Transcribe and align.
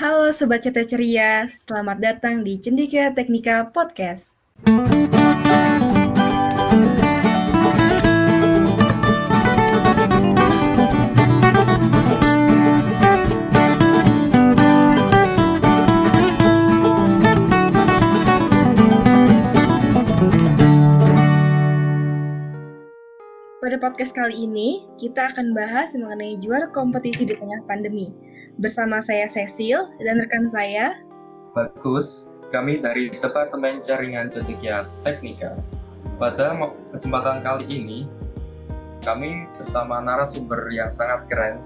Halo 0.00 0.32
Sobat 0.32 0.64
Cete 0.64 0.80
Ceria, 0.88 1.44
selamat 1.44 2.00
datang 2.00 2.40
di 2.40 2.56
Cendika 2.56 3.12
Teknika 3.12 3.68
Podcast. 3.68 4.32
Podcast 23.80 24.12
kali 24.12 24.44
ini, 24.44 24.84
kita 25.00 25.32
akan 25.32 25.56
bahas 25.56 25.96
mengenai 25.96 26.36
juara 26.36 26.68
kompetisi 26.68 27.24
di 27.24 27.32
tengah 27.32 27.64
pandemi. 27.64 28.12
Bersama 28.60 29.00
saya 29.00 29.24
Cecil 29.24 29.88
dan 30.04 30.20
rekan 30.20 30.44
saya, 30.52 31.00
Bagus, 31.56 32.28
kami 32.52 32.78
dari 32.78 33.08
Departemen 33.08 33.80
Jaringan 33.80 34.28
Cendekia 34.28 34.84
Teknika. 35.02 35.56
Pada 36.20 36.52
kesempatan 36.92 37.40
kali 37.40 37.64
ini, 37.72 37.98
kami 39.00 39.48
bersama 39.56 39.98
narasumber 40.04 40.68
yang 40.68 40.92
sangat 40.92 41.24
keren, 41.32 41.64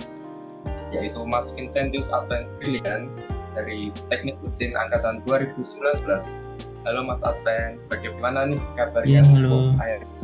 yaitu 0.94 1.26
Mas 1.26 1.50
Vincentius 1.58 2.14
Advent 2.14 2.46
Brilian 2.62 3.10
dari 3.58 3.90
Teknik 4.06 4.38
Mesin 4.38 4.72
Angkatan 4.78 5.18
2019. 5.26 6.06
Halo 6.84 7.00
Mas 7.00 7.24
Advent, 7.24 7.80
bagaimana 7.88 8.44
nih 8.44 8.60
kabarnya 8.76 9.08
Ya, 9.08 9.20
halo. 9.24 9.72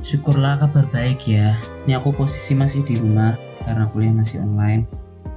Syukurlah 0.04 0.60
kabar 0.60 0.84
baik 0.92 1.24
ya. 1.24 1.56
Ini 1.88 1.96
aku 1.96 2.12
posisi 2.12 2.52
masih 2.52 2.84
di 2.84 3.00
rumah 3.00 3.32
karena 3.64 3.88
kuliah 3.88 4.12
masih 4.12 4.44
online. 4.44 4.84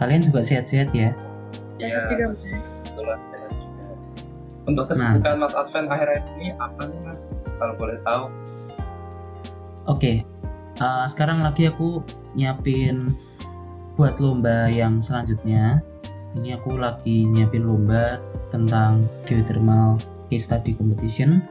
Kalian 0.04 0.20
juga 0.20 0.44
sehat-sehat 0.44 0.92
ya? 0.92 1.16
Sehat 1.80 2.12
juga, 2.12 2.28
Mas. 2.28 2.44
Kebetulan 2.52 3.20
sehat 3.24 3.52
juga. 3.56 3.88
Untuk 4.68 4.86
kesibukan 4.92 5.36
Mas 5.40 5.56
Advent 5.56 5.88
akhir-akhir 5.88 6.28
ini 6.44 6.52
apa 6.60 6.92
nih 6.92 7.00
Mas? 7.08 7.40
Kalau 7.56 7.74
boleh 7.80 7.96
tahu. 8.04 8.28
Oke. 9.88 10.28
eh, 10.76 11.06
sekarang 11.08 11.40
lagi 11.40 11.72
aku 11.72 12.04
nyiapin 12.36 13.16
buat 13.96 14.20
lomba 14.20 14.68
yang 14.68 15.00
selanjutnya. 15.00 15.80
Ini 16.36 16.60
aku 16.60 16.76
lagi 16.76 17.32
nyiapin 17.32 17.64
lomba 17.64 18.20
tentang 18.52 19.08
geothermal 19.24 20.04
case 20.32 20.48
study 20.48 20.76
competition 20.76 21.44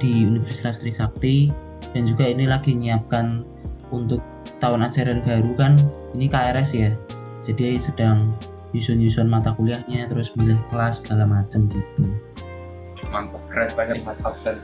di 0.00 0.26
Universitas 0.26 0.80
Trisakti. 0.80 1.52
Dan 1.96 2.04
juga 2.04 2.28
ini 2.28 2.44
lagi 2.44 2.76
nyiapkan 2.76 3.42
untuk 3.90 4.22
tahun 4.62 4.86
ajaran 4.86 5.24
baru 5.24 5.52
kan 5.56 5.72
ini 6.14 6.28
KRS 6.28 6.70
ya. 6.76 6.90
Jadi 7.40 7.80
sedang 7.80 8.36
nyusun-nyusun 8.70 9.26
mata 9.26 9.56
kuliahnya 9.56 10.06
terus 10.06 10.30
milih 10.38 10.60
kelas 10.70 11.02
segala 11.02 11.26
macam 11.26 11.66
gitu. 11.66 12.04
Mantap, 13.10 13.42
keren 13.50 13.72
banget 13.74 14.04
Mas 14.06 14.22
Advent. 14.22 14.60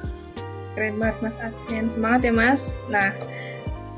Keren 0.77 0.95
banget 1.01 1.17
Mas 1.25 1.37
Advent, 1.41 1.89
semangat 1.91 2.21
ya 2.29 2.33
Mas. 2.37 2.63
Nah, 2.93 3.11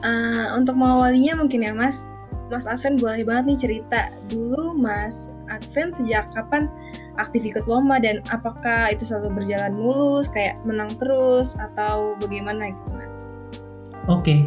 eh, 0.07 0.47
untuk 0.57 0.79
mengawalinya 0.79 1.43
mungkin 1.43 1.67
ya 1.67 1.75
Mas, 1.75 2.07
Mas 2.49 2.65
Advent 2.65 3.03
boleh 3.03 3.27
banget 3.27 3.45
nih 3.51 3.59
cerita 3.59 4.09
dulu 4.31 4.73
Mas 4.79 5.37
Advent 5.49 5.97
sejak 5.97 6.31
kapan 6.33 6.69
aktif 7.19 7.43
ikut 7.45 7.67
lomba 7.67 7.99
dan 7.99 8.23
apakah 8.31 8.95
itu 8.95 9.03
selalu 9.03 9.43
berjalan 9.43 9.75
mulus, 9.75 10.31
kayak 10.31 10.57
menang 10.63 10.95
terus 10.97 11.59
atau 11.59 12.15
bagaimana 12.23 12.71
gitu 12.71 12.91
Mas? 12.95 13.17
Oke, 14.09 14.47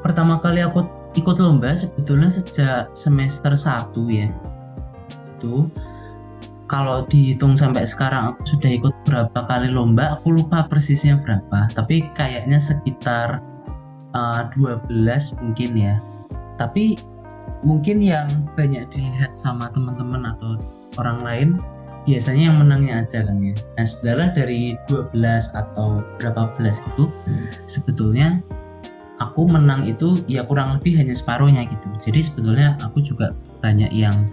pertama 0.00 0.40
kali 0.40 0.64
aku 0.64 0.86
ikut 1.14 1.36
lomba 1.38 1.76
sebetulnya 1.76 2.32
sejak 2.32 2.90
semester 2.96 3.52
1 3.52 3.92
ya. 4.08 4.28
Itu 5.36 5.68
kalau 6.66 7.06
dihitung 7.06 7.54
sampai 7.54 7.86
sekarang 7.86 8.34
aku 8.34 8.58
sudah 8.58 8.70
ikut 8.74 8.94
berapa 9.06 9.38
kali 9.46 9.70
lomba, 9.70 10.18
aku 10.18 10.34
lupa 10.42 10.66
persisnya 10.66 11.22
berapa, 11.22 11.70
tapi 11.78 12.10
kayaknya 12.18 12.58
sekitar 12.58 13.38
uh, 14.18 14.50
12 14.58 14.90
mungkin 15.38 15.70
ya. 15.78 15.94
Tapi 16.58 16.98
mungkin 17.64 18.04
yang 18.04 18.28
banyak 18.58 18.88
dilihat 18.92 19.32
sama 19.36 19.72
teman-teman 19.72 20.28
atau 20.36 20.60
orang 21.00 21.20
lain 21.24 21.48
biasanya 22.06 22.52
yang 22.52 22.56
menangnya 22.62 23.02
aja 23.02 23.26
kan 23.26 23.36
ya. 23.42 23.54
Nah 23.76 23.84
sebenarnya 23.84 24.30
dari 24.32 24.60
12 24.86 25.16
atau 25.58 26.06
berapa 26.22 26.54
belas 26.54 26.78
itu 26.94 27.10
sebetulnya 27.66 28.38
aku 29.18 29.48
menang 29.48 29.88
itu 29.90 30.20
ya 30.30 30.46
kurang 30.46 30.78
lebih 30.78 30.94
hanya 30.96 31.12
separuhnya 31.16 31.66
gitu. 31.66 31.88
Jadi 31.98 32.20
sebetulnya 32.22 32.78
aku 32.84 33.02
juga 33.02 33.34
banyak 33.60 33.90
yang 33.90 34.30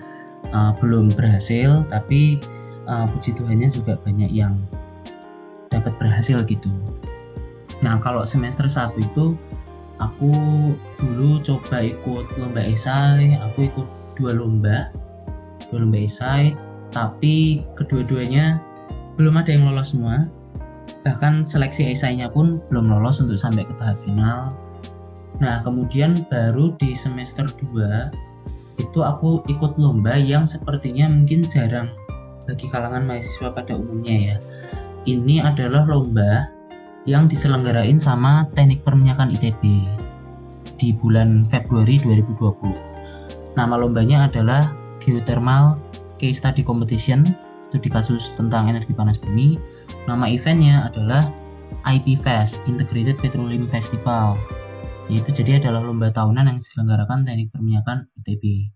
uh, 0.53 0.75
belum 0.77 1.15
berhasil, 1.17 1.81
tapi 1.89 2.37
uh, 2.85 3.09
puji 3.09 3.33
Tuhannya 3.33 3.73
juga 3.73 3.97
banyak 4.05 4.29
yang 4.29 4.53
dapat 5.73 5.97
berhasil 5.97 6.45
gitu. 6.45 6.69
Nah 7.81 7.97
kalau 7.99 8.23
semester 8.23 8.69
1 8.69 8.93
itu 9.01 9.33
aku 10.09 10.31
dulu 10.99 11.39
coba 11.43 11.83
ikut 11.83 12.25
lomba 12.39 12.61
esai, 12.63 13.39
aku 13.39 13.69
ikut 13.71 13.87
dua 14.19 14.35
lomba, 14.35 14.91
dua 15.69 15.83
lomba 15.83 15.99
esai, 16.03 16.53
tapi 16.93 17.65
kedua-duanya 17.75 18.61
belum 19.17 19.39
ada 19.39 19.53
yang 19.53 19.69
lolos 19.69 19.93
semua. 19.95 20.29
Bahkan 21.03 21.49
seleksi 21.49 21.91
esainya 21.91 22.31
pun 22.31 22.63
belum 22.71 22.87
lolos 22.87 23.19
untuk 23.19 23.35
sampai 23.35 23.67
ke 23.67 23.73
tahap 23.75 23.99
final. 24.03 24.55
Nah, 25.41 25.65
kemudian 25.65 26.23
baru 26.29 26.77
di 26.77 26.93
semester 26.93 27.49
2 27.75 28.79
itu 28.79 28.99
aku 29.01 29.41
ikut 29.49 29.75
lomba 29.81 30.15
yang 30.15 30.45
sepertinya 30.45 31.09
mungkin 31.09 31.45
jarang 31.49 31.89
bagi 32.45 32.69
kalangan 32.69 33.03
mahasiswa 33.09 33.49
pada 33.51 33.73
umumnya 33.73 34.15
ya. 34.15 34.37
Ini 35.03 35.43
adalah 35.43 35.83
lomba 35.83 36.52
yang 37.03 37.27
diselenggarain 37.27 37.99
sama 37.99 38.47
Teknik 38.55 38.87
Perminyakan 38.87 39.35
ITB 39.35 39.63
di 40.79 40.89
bulan 40.95 41.43
Februari 41.43 41.99
2020. 41.99 43.55
Nama 43.59 43.75
lombanya 43.75 44.31
adalah 44.31 44.71
Geothermal 45.03 45.75
Case 46.15 46.39
Study 46.39 46.63
Competition, 46.63 47.27
studi 47.59 47.91
kasus 47.91 48.31
tentang 48.33 48.71
energi 48.71 48.95
panas 48.95 49.19
bumi. 49.19 49.59
Nama 50.07 50.25
eventnya 50.31 50.87
adalah 50.87 51.27
IP 51.83 52.15
Fest, 52.15 52.63
Integrated 52.65 53.19
Petroleum 53.19 53.67
Festival. 53.67 54.39
Itu 55.11 55.35
jadi 55.35 55.59
adalah 55.59 55.83
lomba 55.83 56.07
tahunan 56.15 56.47
yang 56.47 56.57
diselenggarakan 56.57 57.27
Teknik 57.27 57.51
Perminyakan 57.51 58.07
ITB. 58.23 58.71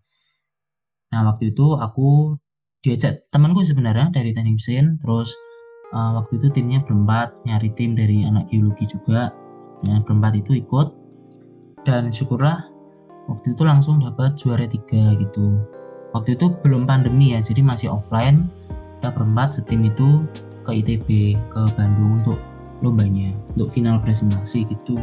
Nah, 1.16 1.24
waktu 1.24 1.56
itu 1.56 1.80
aku 1.80 2.36
diajak 2.84 3.32
temanku 3.32 3.64
sebenarnya 3.64 4.12
dari 4.12 4.36
teknik 4.36 4.60
mesin, 4.60 5.00
terus 5.00 5.32
uh, 5.94 6.12
waktu 6.20 6.42
itu 6.42 6.48
timnya 6.52 6.84
berempat, 6.84 7.38
nyari 7.48 7.70
tim 7.76 7.96
dari 7.96 8.28
anak 8.28 8.50
geologi 8.52 8.88
juga. 8.90 9.32
Nah, 9.86 10.02
berempat 10.02 10.42
itu 10.42 10.58
ikut 10.58 10.90
dan 11.86 12.10
syukurlah 12.10 12.66
waktu 13.30 13.54
itu 13.54 13.62
langsung 13.64 14.02
dapat 14.02 14.36
juara 14.36 14.66
tiga 14.66 15.16
gitu. 15.20 15.62
Waktu 16.16 16.40
itu 16.40 16.50
belum 16.64 16.90
pandemi 16.90 17.36
ya, 17.36 17.40
jadi 17.44 17.62
masih 17.62 17.94
offline. 17.94 18.50
Kita 18.98 19.14
berempat 19.14 19.62
setim 19.62 19.86
itu 19.86 20.26
ke 20.66 20.82
ITB, 20.82 21.38
ke 21.54 21.62
Bandung 21.78 22.24
untuk 22.24 22.42
lombanya, 22.82 23.30
untuk 23.54 23.70
final 23.70 24.02
presentasi 24.02 24.66
gitu. 24.66 24.98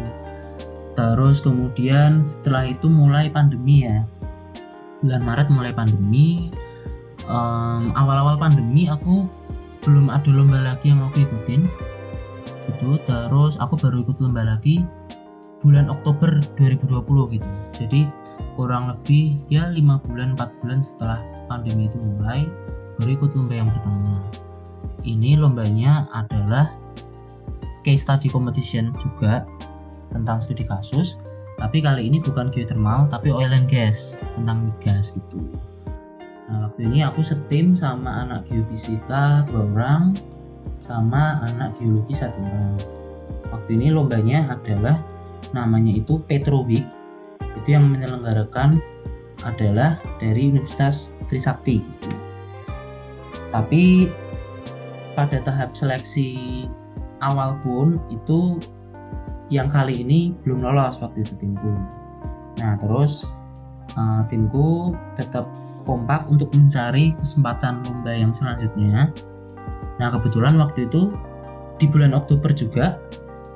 Terus 0.99 1.43
kemudian 1.43 2.23
setelah 2.23 2.71
itu 2.71 2.91
mulai 2.91 3.31
pandemi 3.31 3.87
ya. 3.87 4.03
Bulan 5.03 5.23
Maret 5.23 5.49
mulai 5.53 5.73
pandemi. 5.75 6.51
Em, 7.25 7.85
awal-awal 7.97 8.37
pandemi 8.37 8.91
aku 8.91 9.25
belum 9.85 10.09
ada 10.09 10.29
lomba 10.33 10.61
lagi 10.61 10.91
yang 10.91 11.05
aku 11.05 11.25
ikutin. 11.29 11.69
Itu 12.69 12.97
terus 13.05 13.61
aku 13.61 13.77
baru 13.77 14.03
ikut 14.05 14.19
lomba 14.19 14.45
lagi 14.45 14.85
bulan 15.61 15.93
Oktober 15.93 16.41
2020 16.57 17.37
gitu. 17.37 17.51
Jadi 17.77 18.09
kurang 18.57 18.89
lebih 18.91 19.37
ya 19.53 19.69
5 19.69 20.05
bulan 20.09 20.37
4 20.37 20.61
bulan 20.65 20.81
setelah 20.81 21.21
pandemi 21.47 21.87
itu 21.87 22.01
mulai 22.01 22.49
baru 22.97 23.11
ikut 23.21 23.31
lomba 23.37 23.55
yang 23.61 23.71
pertama. 23.71 24.25
Ini 25.05 25.37
lombanya 25.37 26.09
adalah 26.17 26.73
case 27.85 28.09
study 28.09 28.33
competition 28.33 28.97
juga 28.97 29.45
tentang 30.17 30.41
studi 30.41 30.65
kasus 30.65 31.21
tapi 31.61 31.85
kali 31.85 32.09
ini 32.09 32.19
bukan 32.19 32.51
geothermal 32.51 33.07
tapi 33.13 33.31
oil 33.31 33.53
and 33.53 33.69
gas 33.71 34.19
tentang 34.35 34.73
migas 34.73 35.15
gitu 35.15 35.39
nah 36.49 36.69
waktu 36.69 36.89
ini 36.89 37.01
aku 37.05 37.25
setim 37.25 37.73
sama 37.73 38.29
anak 38.29 38.45
geofisika 38.49 39.49
dua 39.49 39.65
orang 39.73 40.03
sama 40.81 41.41
anak 41.49 41.73
geologi 41.81 42.13
satu 42.13 42.37
orang 42.37 42.77
waktu 43.49 43.71
ini 43.81 43.87
lombanya 43.93 44.53
adalah 44.53 45.01
namanya 45.57 45.97
itu 45.97 46.21
Petroweek 46.29 46.85
itu 47.65 47.69
yang 47.73 47.89
menyelenggarakan 47.89 48.83
adalah 49.45 50.01
dari 50.21 50.53
Universitas 50.53 51.17
Trisakti 51.29 51.81
gitu. 51.81 52.11
tapi 53.49 54.13
pada 55.15 55.41
tahap 55.47 55.73
seleksi 55.73 56.67
awal 57.23 57.57
pun 57.63 57.97
itu 58.11 58.59
yang 59.53 59.69
kali 59.69 60.03
ini 60.05 60.35
belum 60.43 60.65
lolos 60.65 61.01
waktu 61.01 61.23
itu 61.23 61.35
timku. 61.37 61.73
Nah 62.61 62.75
terus 62.81 63.29
uh, 63.95 64.23
timku 64.27 64.93
tetap 65.15 65.49
kompak 65.85 66.27
untuk 66.29 66.51
mencari 66.57 67.13
kesempatan 67.21 67.85
lomba 67.85 68.13
yang 68.13 68.33
selanjutnya. 68.33 69.13
Nah 70.01 70.09
kebetulan 70.11 70.59
waktu 70.59 70.91
itu 70.91 71.13
di 71.79 71.87
bulan 71.87 72.17
Oktober 72.17 72.51
juga 72.51 72.99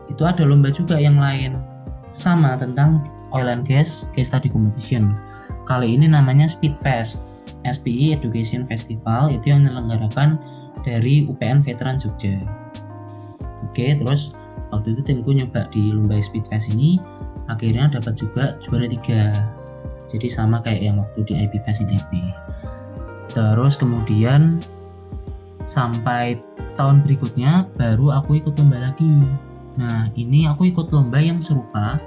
itu 0.08 0.24
ada 0.24 0.44
lomba 0.44 0.72
juga 0.72 0.96
yang 0.96 1.20
lain 1.20 1.60
sama 2.08 2.56
tentang 2.56 3.04
oil 3.32 3.48
and 3.48 3.68
gas 3.68 4.08
case 4.16 4.32
study 4.32 4.48
competition. 4.48 5.16
Kali 5.68 5.96
ini 5.96 6.08
namanya 6.08 6.48
Speedfest, 6.48 7.28
SPI 7.68 8.16
Education 8.16 8.64
Festival 8.64 9.28
itu 9.28 9.52
yang 9.52 9.68
menyelenggarakan 9.68 10.40
dari 10.80 11.28
UPN 11.28 11.60
Veteran 11.60 12.00
Jogja. 12.00 12.40
Oke, 13.68 14.00
terus 14.00 14.32
waktu 14.72 14.96
itu 14.96 15.04
timku 15.04 15.36
nyoba 15.36 15.68
di 15.68 15.92
lomba 15.92 16.16
Speedfest 16.16 16.72
ini 16.72 16.96
akhirnya 17.52 17.92
dapat 17.92 18.16
juga 18.16 18.56
juara 18.64 18.88
tiga 18.88 19.32
jadi 20.08 20.28
sama 20.32 20.64
kayak 20.64 20.82
yang 20.82 20.96
waktu 20.98 21.20
di 21.28 21.32
IP 21.36 21.60
ITB 21.60 22.12
terus 23.32 23.76
kemudian 23.76 24.58
sampai 25.68 26.40
tahun 26.80 27.04
berikutnya 27.04 27.68
baru 27.76 28.16
aku 28.16 28.40
ikut 28.40 28.56
lomba 28.56 28.90
lagi. 28.90 29.20
Nah 29.76 30.08
ini 30.16 30.48
aku 30.48 30.72
ikut 30.72 30.88
lomba 30.94 31.20
yang 31.20 31.42
serupa 31.42 32.00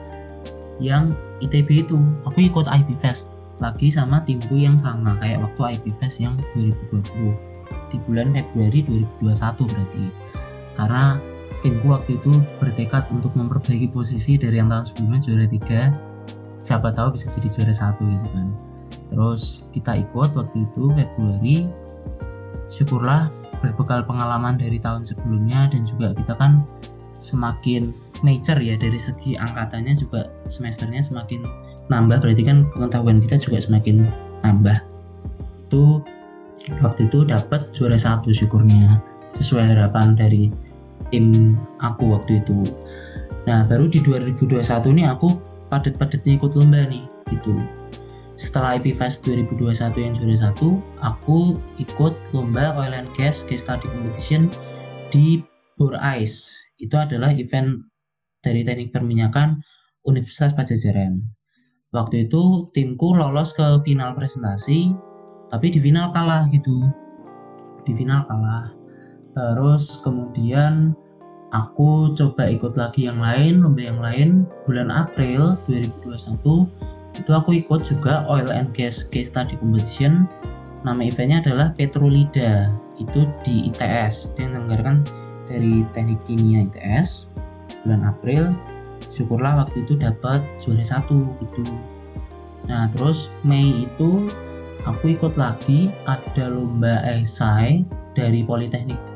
yang 0.81 1.13
ITB 1.43 1.85
itu. 1.85 1.99
Aku 2.25 2.41
ikut 2.41 2.65
IP 2.65 2.97
Fest 2.97 3.35
lagi 3.61 3.93
sama 3.93 4.25
timku 4.25 4.57
yang 4.57 4.73
sama 4.79 5.13
kayak 5.21 5.45
waktu 5.45 5.77
IP 5.77 5.93
Fest 6.01 6.17
yang 6.17 6.33
2020 6.57 7.37
di 7.93 7.97
bulan 8.07 8.33
Februari 8.33 8.81
2021 9.21 9.69
berarti. 9.69 10.05
Karena 10.73 11.03
timku 11.61 11.93
waktu 11.93 12.17
itu 12.17 12.33
bertekad 12.57 13.05
untuk 13.13 13.37
memperbaiki 13.37 13.93
posisi 13.93 14.39
dari 14.39 14.57
yang 14.57 14.71
tahun 14.71 14.89
sebelumnya 14.89 15.19
juara 15.21 15.45
3 15.45 16.10
siapa 16.61 16.93
tahu 16.93 17.17
bisa 17.17 17.27
jadi 17.35 17.47
juara 17.53 17.73
satu 17.73 18.01
gitu 18.05 18.27
kan. 18.33 18.47
Terus 19.11 19.67
kita 19.75 19.99
ikut 19.99 20.31
waktu 20.37 20.57
itu 20.63 20.83
Februari. 20.95 21.67
Syukurlah 22.71 23.27
berbekal 23.59 24.07
pengalaman 24.07 24.55
dari 24.55 24.79
tahun 24.79 25.03
sebelumnya 25.03 25.67
dan 25.69 25.83
juga 25.83 26.15
kita 26.15 26.39
kan 26.39 26.63
semakin 27.19 27.91
major 28.25 28.57
ya 28.57 28.79
dari 28.79 28.97
segi 28.97 29.35
angkatannya 29.35 29.93
juga 29.93 30.31
semesternya 30.47 31.03
semakin 31.03 31.43
nambah. 31.91 32.23
Berarti 32.23 32.43
kan 32.47 32.65
pengetahuan 32.71 33.19
kita 33.19 33.37
juga 33.37 33.59
semakin 33.59 34.07
nambah. 34.47 34.79
Itu 35.67 35.99
waktu 36.79 37.11
itu 37.11 37.27
dapat 37.27 37.75
juara 37.75 37.99
satu 37.99 38.31
syukurnya 38.31 39.03
sesuai 39.35 39.75
harapan 39.75 40.15
dari 40.15 40.47
tim 41.11 41.59
aku 41.83 42.15
waktu 42.15 42.39
itu. 42.39 42.63
Nah 43.45 43.67
baru 43.67 43.91
di 43.91 43.99
2021 43.99 44.95
ini 44.95 45.03
aku 45.09 45.50
padat-padatnya 45.71 46.35
ikut 46.35 46.51
lomba 46.53 46.83
nih 46.85 47.07
gitu. 47.31 47.55
Setelah 48.35 48.75
IP 48.81 48.91
Fest 48.97 49.23
2021 49.23 49.95
yang 50.01 50.13
juara 50.17 50.37
satu 50.49 50.83
aku 50.99 51.55
ikut 51.79 52.13
lomba 52.35 52.75
Oil 52.75 52.91
and 52.91 53.09
Gas 53.15 53.47
Case 53.47 53.63
Study 53.63 53.87
Competition 53.87 54.51
di 55.09 55.39
Bor 55.79 55.95
Ice 56.19 56.51
itu 56.81 56.93
adalah 56.99 57.31
event 57.31 57.79
dari 58.43 58.65
teknik 58.67 58.91
perminyakan 58.91 59.61
Universitas 60.03 60.51
Pajajaran. 60.57 61.21
Waktu 61.93 62.27
itu 62.27 62.67
timku 62.73 63.13
lolos 63.13 63.53
ke 63.53 63.79
final 63.85 64.17
presentasi 64.17 64.91
tapi 65.53 65.67
di 65.69 65.79
final 65.79 66.09
kalah 66.11 66.49
gitu. 66.49 66.81
Di 67.85 67.93
final 67.93 68.25
kalah. 68.25 68.73
Terus 69.31 70.01
kemudian 70.01 70.95
aku 71.51 72.15
coba 72.15 72.47
ikut 72.47 72.79
lagi 72.79 73.07
yang 73.07 73.19
lain 73.19 73.63
lomba 73.63 73.83
yang 73.83 73.99
lain. 73.99 74.29
Bulan 74.65 74.89
April 74.91 75.59
2021 75.67 76.67
itu 77.19 77.31
aku 77.31 77.49
ikut 77.59 77.83
juga 77.83 78.23
oil 78.31 78.47
and 78.49 78.71
gas 78.71 79.03
case 79.03 79.31
study 79.31 79.59
competition. 79.59 80.27
Nama 80.81 81.11
eventnya 81.11 81.43
adalah 81.45 81.67
Petrolida 81.77 82.73
itu 82.97 83.27
di 83.45 83.69
ITS 83.69 84.33
menyelenggarakan 84.39 85.05
dari 85.45 85.85
teknik 85.93 86.21
kimia 86.25 86.65
ITS 86.65 87.29
bulan 87.83 88.07
April 88.07 88.53
syukurlah 89.09 89.65
waktu 89.65 89.83
itu 89.83 89.97
dapat 89.99 90.39
juara 90.61 90.85
satu 90.85 91.27
gitu. 91.43 91.65
Nah 92.69 92.87
terus 92.93 93.33
Mei 93.43 93.85
itu 93.89 94.29
aku 94.87 95.17
ikut 95.17 95.35
lagi 95.35 95.91
ada 96.07 96.49
lomba 96.49 97.01
esai 97.05 97.83
dari 98.13 98.45
Politeknik 98.45 99.10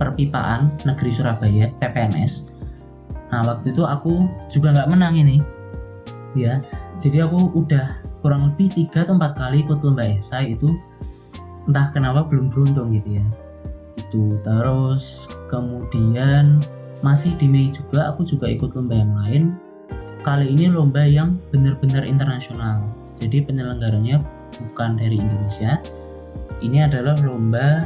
perpipaan 0.00 0.72
negeri 0.84 1.10
Surabaya 1.12 1.68
PPNS 1.80 2.52
nah 3.32 3.40
waktu 3.48 3.72
itu 3.72 3.82
aku 3.88 4.28
juga 4.52 4.76
nggak 4.76 4.92
menang 4.92 5.16
ini. 5.16 5.40
Ya 6.36 6.60
jadi 7.00 7.26
aku 7.26 7.50
udah 7.56 7.98
kurang 8.20 8.52
lebih 8.52 8.70
tiga 8.76 9.02
atau 9.08 9.16
empat 9.16 9.34
kali 9.34 9.64
ikut 9.64 9.80
lomba 9.80 10.04
esai 10.04 10.54
itu. 10.54 10.76
Entah 11.66 11.90
kenapa 11.96 12.28
belum 12.28 12.52
beruntung 12.52 12.92
gitu 12.92 13.18
ya. 13.18 13.26
Itu 13.96 14.36
terus 14.44 15.32
kemudian 15.48 16.60
masih 17.00 17.34
di 17.40 17.48
Mei 17.48 17.72
juga 17.72 18.12
aku 18.12 18.22
juga 18.22 18.46
ikut 18.52 18.76
lomba 18.76 18.94
yang 19.00 19.12
lain. 19.16 19.42
Kali 20.22 20.46
ini 20.54 20.70
lomba 20.70 21.02
yang 21.02 21.40
benar-benar 21.50 22.06
internasional. 22.06 22.86
Jadi 23.18 23.42
penyelenggaranya 23.42 24.22
bukan 24.70 24.94
dari 25.00 25.18
Indonesia. 25.18 25.80
Ini 26.62 26.86
adalah 26.86 27.18
lomba 27.26 27.82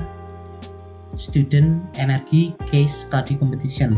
Student 1.16 1.82
Energy 1.96 2.52
Case 2.68 2.92
Study 3.08 3.40
Competition. 3.40 3.96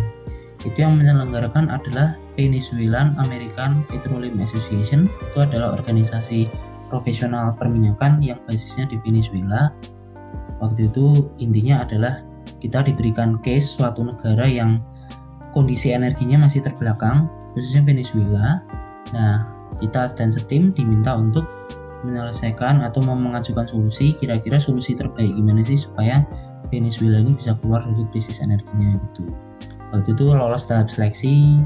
Itu 0.67 0.83
yang 0.83 0.99
menyelenggarakan 0.99 1.71
adalah 1.71 2.19
Venezuelan 2.35 3.15
American 3.19 3.87
Petroleum 3.87 4.39
Association. 4.43 5.07
Itu 5.31 5.47
adalah 5.47 5.75
organisasi 5.79 6.51
profesional 6.91 7.55
perminyakan 7.55 8.23
yang 8.25 8.41
basisnya 8.47 8.89
di 8.89 8.97
Venezuela. 9.03 9.75
Waktu 10.59 10.91
itu 10.91 11.31
intinya 11.39 11.87
adalah 11.87 12.23
kita 12.59 12.83
diberikan 12.83 13.39
case 13.45 13.79
suatu 13.79 14.03
negara 14.03 14.49
yang 14.49 14.83
kondisi 15.55 15.95
energinya 15.95 16.43
masih 16.49 16.65
terbelakang, 16.65 17.31
khususnya 17.55 17.87
Venezuela. 17.87 18.63
Nah, 19.15 19.47
kita 19.79 20.11
dan 20.19 20.35
setim 20.35 20.75
diminta 20.75 21.15
untuk 21.15 21.47
menyelesaikan 22.03 22.83
atau 22.83 23.03
mengajukan 23.03 23.67
solusi 23.67 24.15
kira-kira 24.23 24.59
solusi 24.59 24.95
terbaik 24.95 25.35
gimana 25.35 25.63
sih 25.67 25.79
supaya 25.79 26.23
Venezuela 26.69 27.23
ini 27.23 27.33
bisa 27.37 27.57
keluar 27.63 27.85
dari 27.87 28.05
krisis 28.13 28.45
energinya 28.45 29.01
gitu. 29.11 29.31
Waktu 29.95 30.13
itu 30.13 30.25
lolos 30.29 30.69
tahap 30.69 30.93
seleksi 30.93 31.63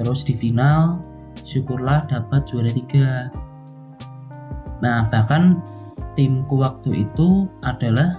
terus 0.00 0.24
di 0.24 0.32
final 0.32 1.02
syukurlah 1.44 2.08
dapat 2.08 2.48
juara 2.48 2.72
tiga. 2.72 3.28
Nah 4.80 5.10
bahkan 5.12 5.60
timku 6.16 6.62
waktu 6.64 7.06
itu 7.06 7.46
adalah 7.62 8.18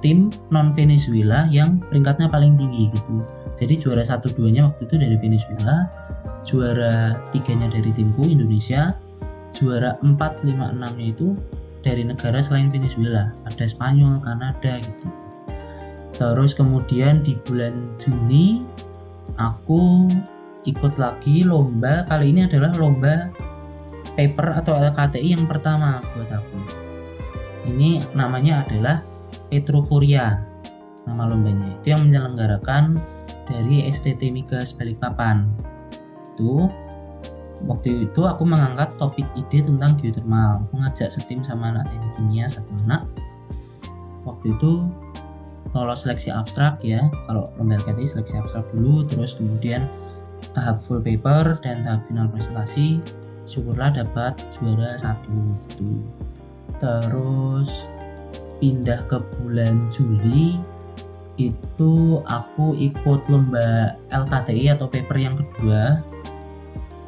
tim 0.00 0.32
non 0.50 0.74
Venezuela 0.74 1.46
yang 1.52 1.78
peringkatnya 1.92 2.32
paling 2.32 2.56
tinggi 2.56 2.90
gitu. 2.96 3.22
Jadi 3.54 3.78
juara 3.78 4.02
satu 4.02 4.32
duanya 4.32 4.72
waktu 4.72 4.88
itu 4.88 4.94
dari 4.98 5.16
Venezuela 5.20 5.86
juara 6.42 7.22
tiganya 7.30 7.70
dari 7.70 7.94
timku 7.94 8.26
Indonesia 8.26 8.98
juara 9.52 10.00
4, 10.00 10.16
5, 10.16 10.48
6 10.48 10.98
nya 10.98 11.06
itu 11.06 11.36
dari 11.84 12.02
negara 12.02 12.40
selain 12.40 12.72
Venezuela 12.72 13.30
ada 13.46 13.64
Spanyol, 13.68 14.18
Kanada 14.24 14.80
gitu 14.80 15.21
terus 16.16 16.52
kemudian 16.52 17.24
di 17.24 17.36
bulan 17.44 17.96
Juni 17.96 18.62
aku 19.40 20.08
ikut 20.68 20.94
lagi 21.00 21.42
lomba. 21.42 22.06
Kali 22.06 22.30
ini 22.30 22.46
adalah 22.46 22.74
lomba 22.76 23.30
paper 24.14 24.60
atau 24.60 24.76
LKTI 24.76 25.34
yang 25.34 25.46
pertama 25.48 26.04
buat 26.14 26.30
aku. 26.30 26.58
Ini 27.72 28.02
namanya 28.12 28.66
adalah 28.66 29.00
Petroforia 29.48 30.40
nama 31.06 31.28
lombanya. 31.28 31.78
Itu 31.80 31.94
yang 31.94 32.08
menyelenggarakan 32.08 32.96
dari 33.48 33.86
STT 33.88 34.32
Migas 34.32 34.74
Balikpapan. 34.76 35.48
Itu 36.34 36.68
waktu 37.64 38.10
itu 38.10 38.26
aku 38.26 38.42
mengangkat 38.48 38.94
topik 38.98 39.26
ide 39.38 39.64
tentang 39.64 39.98
geothermal. 39.98 40.66
Mengajak 40.74 41.10
setim 41.12 41.44
sama 41.44 41.74
anak 41.74 41.88
teknik 41.90 42.12
kimia 42.18 42.46
satu 42.48 42.70
anak. 42.86 43.02
Waktu 44.22 44.54
itu 44.54 44.86
lolos 45.72 46.04
seleksi 46.04 46.28
abstrak 46.28 46.80
ya 46.84 47.08
kalau 47.28 47.48
LKTI 47.56 48.04
seleksi 48.04 48.36
abstrak 48.36 48.68
dulu 48.72 49.08
terus 49.08 49.32
kemudian 49.36 49.88
tahap 50.52 50.76
full 50.76 51.00
paper 51.00 51.56
dan 51.64 51.86
tahap 51.86 52.04
final 52.10 52.28
presentasi 52.28 53.00
syukurlah 53.48 53.92
dapat 53.94 54.36
juara 54.56 54.96
satu 54.98 55.36
gitu. 55.68 56.02
Terus 56.78 57.88
pindah 58.58 59.06
ke 59.10 59.18
bulan 59.38 59.90
Juli 59.90 60.58
itu 61.40 62.20
aku 62.28 62.76
ikut 62.76 63.26
lomba 63.32 63.96
LKTI 64.12 64.76
atau 64.76 64.86
paper 64.86 65.16
yang 65.16 65.34
kedua 65.34 66.04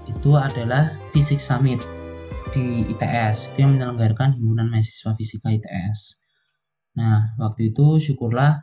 itu 0.09 0.35
adalah 0.35 0.97
Fisik 1.13 1.39
Summit 1.39 1.79
di 2.51 2.87
ITS 2.89 3.53
itu 3.53 3.67
yang 3.67 3.77
menyelenggarakan 3.77 4.39
himpunan 4.39 4.71
mahasiswa 4.71 5.11
fisika 5.19 5.51
ITS 5.51 6.24
Nah, 6.95 7.35
waktu 7.43 7.75
itu 7.75 7.99
syukurlah 7.99 8.63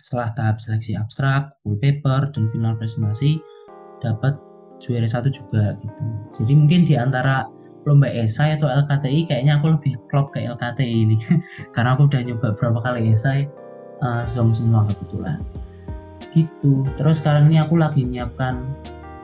setelah 0.00 0.32
tahap 0.36 0.60
seleksi 0.60 0.96
abstrak, 0.96 1.56
full 1.60 1.76
paper, 1.76 2.32
dan 2.32 2.48
final 2.52 2.76
presentasi 2.76 3.40
dapat 4.00 4.36
juara 4.80 5.04
satu 5.04 5.28
juga 5.28 5.76
gitu. 5.80 6.04
Jadi 6.40 6.52
mungkin 6.56 6.88
di 6.88 6.96
antara 6.96 7.44
lomba 7.84 8.08
esai 8.08 8.56
atau 8.56 8.68
LKTI 8.68 9.28
kayaknya 9.28 9.60
aku 9.60 9.76
lebih 9.76 9.96
klop 10.08 10.32
ke 10.32 10.44
LKTI 10.44 10.96
ini. 11.04 11.16
Karena 11.76 11.96
aku 11.96 12.08
udah 12.08 12.20
nyoba 12.24 12.56
berapa 12.56 12.80
kali 12.80 13.12
esai 13.12 13.48
uh, 14.00 14.24
semua 14.24 14.88
kebetulan. 14.88 15.44
Gitu. 16.32 16.84
Terus 16.96 17.20
sekarang 17.20 17.52
ini 17.52 17.60
aku 17.60 17.76
lagi 17.76 18.04
nyiapkan 18.04 18.64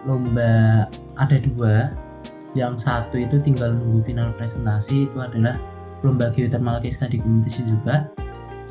lomba 0.04 0.84
ada 1.16 1.36
dua. 1.40 1.92
Yang 2.56 2.88
satu 2.88 3.20
itu 3.20 3.36
tinggal 3.44 3.76
nunggu 3.76 4.00
final 4.00 4.32
presentasi 4.32 5.04
itu 5.04 5.20
adalah 5.20 5.60
lomba 6.06 6.30
geothermal 6.30 6.78
case 6.78 7.02
study 7.02 7.18
competition 7.18 7.66
juga 7.66 8.08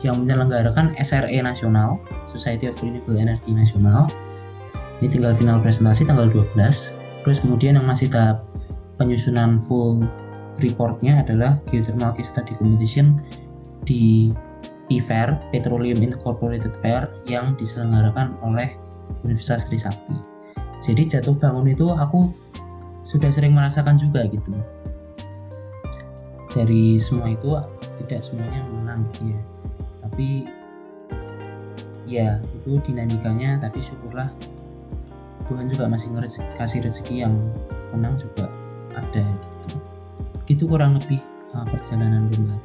yang 0.04 0.24
menyelenggarakan 0.24 0.96
SRE 1.00 1.36
nasional 1.44 2.00
Society 2.32 2.72
of 2.72 2.80
Renewable 2.80 3.20
Energy 3.20 3.52
nasional 3.52 4.08
ini 5.04 5.12
tinggal 5.12 5.36
final 5.36 5.60
presentasi 5.60 6.08
tanggal 6.08 6.32
12 6.32 6.56
terus 7.24 7.38
kemudian 7.44 7.76
yang 7.76 7.88
masih 7.88 8.08
tahap 8.08 8.48
penyusunan 8.96 9.60
full 9.60 10.08
reportnya 10.64 11.20
adalah 11.20 11.60
geothermal 11.68 12.16
case 12.16 12.32
study 12.32 12.56
competition 12.56 13.20
di 13.84 14.32
PFAIR 14.88 15.50
Petroleum 15.50 16.00
Incorporated 16.00 16.74
Fair 16.80 17.10
yang 17.26 17.58
diselenggarakan 17.58 18.38
oleh 18.46 18.78
Universitas 19.26 19.66
Trisakti. 19.66 20.14
Jadi 20.78 21.10
jatuh 21.10 21.34
bangun 21.34 21.66
itu 21.74 21.90
aku 21.90 22.30
sudah 23.02 23.34
sering 23.34 23.58
merasakan 23.58 23.98
juga 23.98 24.26
gitu. 24.30 24.54
Dari 26.56 26.96
semua 26.96 27.28
itu 27.28 27.52
tidak 28.00 28.24
semuanya 28.24 28.64
menang 28.72 29.04
gitu 29.12 29.36
ya. 29.36 29.42
Tapi 30.08 30.28
ya 32.06 32.40
itu 32.62 32.78
dinamikanya 32.86 33.60
tapi 33.60 33.82
syukurlah 33.82 34.30
Tuhan 35.46 35.70
juga 35.70 35.90
masih 35.90 36.14
kasih 36.58 36.86
rezeki 36.86 37.26
yang 37.26 37.34
menang 37.94 38.18
juga 38.18 38.50
ada 38.94 39.26
gitu 39.26 39.78
gitu 40.46 40.64
kurang 40.70 41.02
lebih 41.02 41.18
uh, 41.58 41.66
perjalanan 41.66 42.30
lomba 42.30 42.58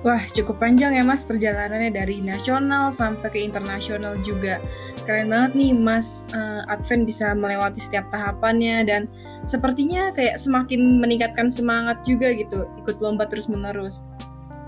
Wah, 0.00 0.24
cukup 0.32 0.56
panjang 0.56 0.96
ya 0.96 1.04
Mas 1.04 1.28
perjalanannya 1.28 1.92
dari 1.92 2.24
nasional 2.24 2.88
sampai 2.88 3.28
ke 3.28 3.36
internasional 3.44 4.16
juga. 4.24 4.56
Keren 5.04 5.28
banget 5.28 5.52
nih 5.52 5.76
Mas 5.76 6.24
uh, 6.32 6.64
Advent 6.72 7.04
bisa 7.04 7.36
melewati 7.36 7.84
setiap 7.84 8.08
tahapannya 8.08 8.88
dan 8.88 9.12
sepertinya 9.44 10.08
kayak 10.16 10.40
semakin 10.40 11.04
meningkatkan 11.04 11.52
semangat 11.52 12.00
juga 12.00 12.32
gitu 12.32 12.64
ikut 12.80 12.96
lomba 13.04 13.28
terus-menerus. 13.28 14.08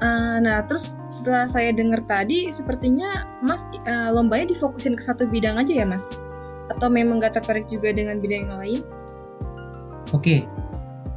Uh, 0.04 0.36
nah, 0.44 0.68
terus 0.68 1.00
setelah 1.08 1.48
saya 1.48 1.72
dengar 1.72 2.04
tadi 2.04 2.52
sepertinya 2.52 3.24
Mas 3.40 3.64
uh, 3.88 4.12
lombanya 4.12 4.52
difokusin 4.52 4.92
ke 4.92 5.00
satu 5.00 5.24
bidang 5.32 5.56
aja 5.56 5.72
ya 5.72 5.88
Mas? 5.88 6.12
Atau 6.68 6.92
memang 6.92 7.24
gak 7.24 7.40
tertarik 7.40 7.72
juga 7.72 7.88
dengan 7.96 8.20
bidang 8.20 8.52
yang 8.52 8.60
lain? 8.60 8.80
Oke, 10.12 10.44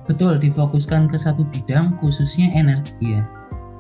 betul 0.08 0.40
difokuskan 0.40 1.12
ke 1.12 1.20
satu 1.20 1.44
bidang 1.52 2.00
khususnya 2.00 2.48
energi 2.56 3.20
ya. 3.20 3.28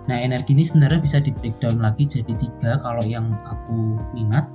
Nah 0.05 0.17
energi 0.21 0.53
ini 0.53 0.61
sebenarnya 0.61 1.01
bisa 1.01 1.17
di 1.17 1.33
breakdown 1.33 1.81
lagi 1.81 2.05
jadi 2.05 2.33
tiga 2.37 2.77
kalau 2.85 3.01
yang 3.01 3.33
aku 3.49 3.97
minat 4.13 4.45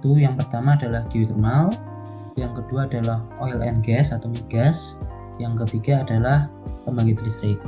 itu 0.00 0.24
yang 0.24 0.32
pertama 0.32 0.80
adalah 0.80 1.04
geothermal, 1.12 1.76
yang 2.40 2.56
kedua 2.56 2.88
adalah 2.88 3.20
oil 3.44 3.60
and 3.60 3.84
gas 3.84 4.16
atau 4.16 4.32
migas, 4.32 4.96
yang 5.36 5.52
ketiga 5.60 6.00
adalah 6.00 6.48
pembangkit 6.88 7.20
listrik. 7.20 7.60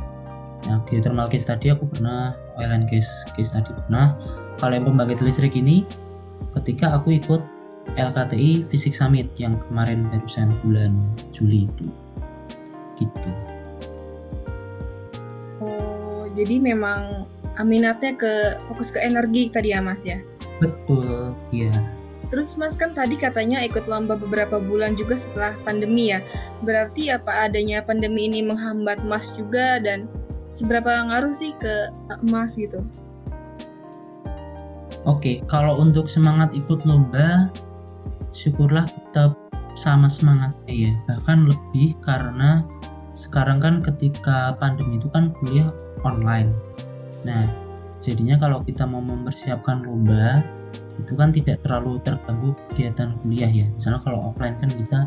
Nah 0.64 0.80
geothermal 0.88 1.28
case 1.28 1.44
tadi 1.44 1.68
aku 1.68 1.84
pernah, 1.92 2.32
oil 2.56 2.72
and 2.72 2.88
gas 2.88 3.28
case 3.36 3.52
tadi 3.52 3.68
pernah. 3.84 4.16
Kalau 4.56 4.72
yang 4.72 4.88
pembangkit 4.88 5.20
listrik 5.20 5.52
ini 5.52 5.84
ketika 6.56 6.96
aku 6.96 7.20
ikut 7.20 7.44
LKTI 8.00 8.64
Fisik 8.72 8.96
Summit 8.96 9.28
yang 9.36 9.60
kemarin 9.68 10.08
barusan 10.08 10.56
bulan 10.64 10.96
Juli 11.36 11.68
itu 11.68 11.92
gitu. 12.96 13.51
Jadi 16.32 16.56
memang 16.58 17.28
minatnya 17.60 18.16
ke 18.16 18.56
fokus 18.64 18.88
ke 18.88 19.04
energi 19.04 19.52
tadi 19.52 19.76
ya 19.76 19.84
Mas 19.84 20.08
ya? 20.08 20.16
Betul, 20.56 21.36
iya. 21.52 21.72
Terus 22.32 22.56
Mas 22.56 22.80
kan 22.80 22.96
tadi 22.96 23.20
katanya 23.20 23.60
ikut 23.60 23.84
lomba 23.84 24.16
beberapa 24.16 24.56
bulan 24.56 24.96
juga 24.96 25.20
setelah 25.20 25.52
pandemi 25.68 26.16
ya. 26.16 26.24
Berarti 26.64 27.12
apa 27.12 27.44
adanya 27.44 27.84
pandemi 27.84 28.24
ini 28.24 28.40
menghambat 28.40 29.04
Mas 29.04 29.36
juga 29.36 29.76
dan 29.84 30.08
seberapa 30.48 30.88
ngaruh 30.88 31.36
sih 31.36 31.52
ke 31.60 31.92
eh, 31.92 32.20
Mas 32.24 32.56
gitu? 32.56 32.80
Oke, 35.04 35.44
kalau 35.44 35.76
untuk 35.76 36.08
semangat 36.08 36.54
ikut 36.56 36.86
lomba, 36.88 37.52
syukurlah 38.32 38.88
tetap 38.88 39.36
sama 39.76 40.08
semangatnya 40.08 40.72
ya. 40.72 40.92
Bahkan 41.12 41.52
lebih 41.52 41.98
karena 42.00 42.64
sekarang 43.12 43.60
kan 43.60 43.84
ketika 43.84 44.56
pandemi 44.56 44.96
itu 44.96 45.10
kan 45.12 45.36
kuliah 45.36 45.68
online. 46.02 46.50
Nah, 47.26 47.46
jadinya 48.02 48.38
kalau 48.38 48.62
kita 48.62 48.86
mau 48.86 49.02
mempersiapkan 49.02 49.86
lomba 49.86 50.42
itu 51.00 51.12
kan 51.16 51.32
tidak 51.32 51.62
terlalu 51.64 51.98
terganggu 52.04 52.52
kegiatan 52.72 53.16
kuliah 53.22 53.48
ya. 53.48 53.66
Misalnya 53.72 54.00
kalau 54.04 54.28
offline 54.28 54.58
kan 54.60 54.70
kita 54.70 55.00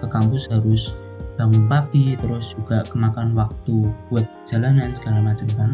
ke 0.00 0.06
kampus 0.10 0.50
harus 0.50 0.94
bangun 1.36 1.64
pagi 1.66 2.14
terus 2.18 2.52
juga 2.54 2.84
kemakan 2.88 3.32
waktu 3.32 3.88
buat 4.12 4.26
jalanan 4.44 4.92
segala 4.92 5.22
macam 5.24 5.48
kan. 5.56 5.70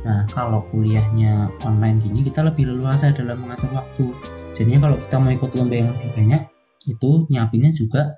Nah, 0.00 0.24
kalau 0.32 0.64
kuliahnya 0.72 1.52
online 1.68 2.00
gini 2.00 2.24
kita 2.24 2.40
lebih 2.40 2.72
leluasa 2.72 3.12
dalam 3.12 3.44
mengatur 3.44 3.68
waktu. 3.76 4.08
Jadinya 4.56 4.88
kalau 4.88 4.96
kita 4.96 5.16
mau 5.20 5.30
ikut 5.30 5.50
lomba 5.54 5.74
yang 5.76 5.88
lebih 5.92 6.10
banyak 6.16 6.42
itu 6.88 7.28
nyiapinnya 7.28 7.70
juga 7.76 8.16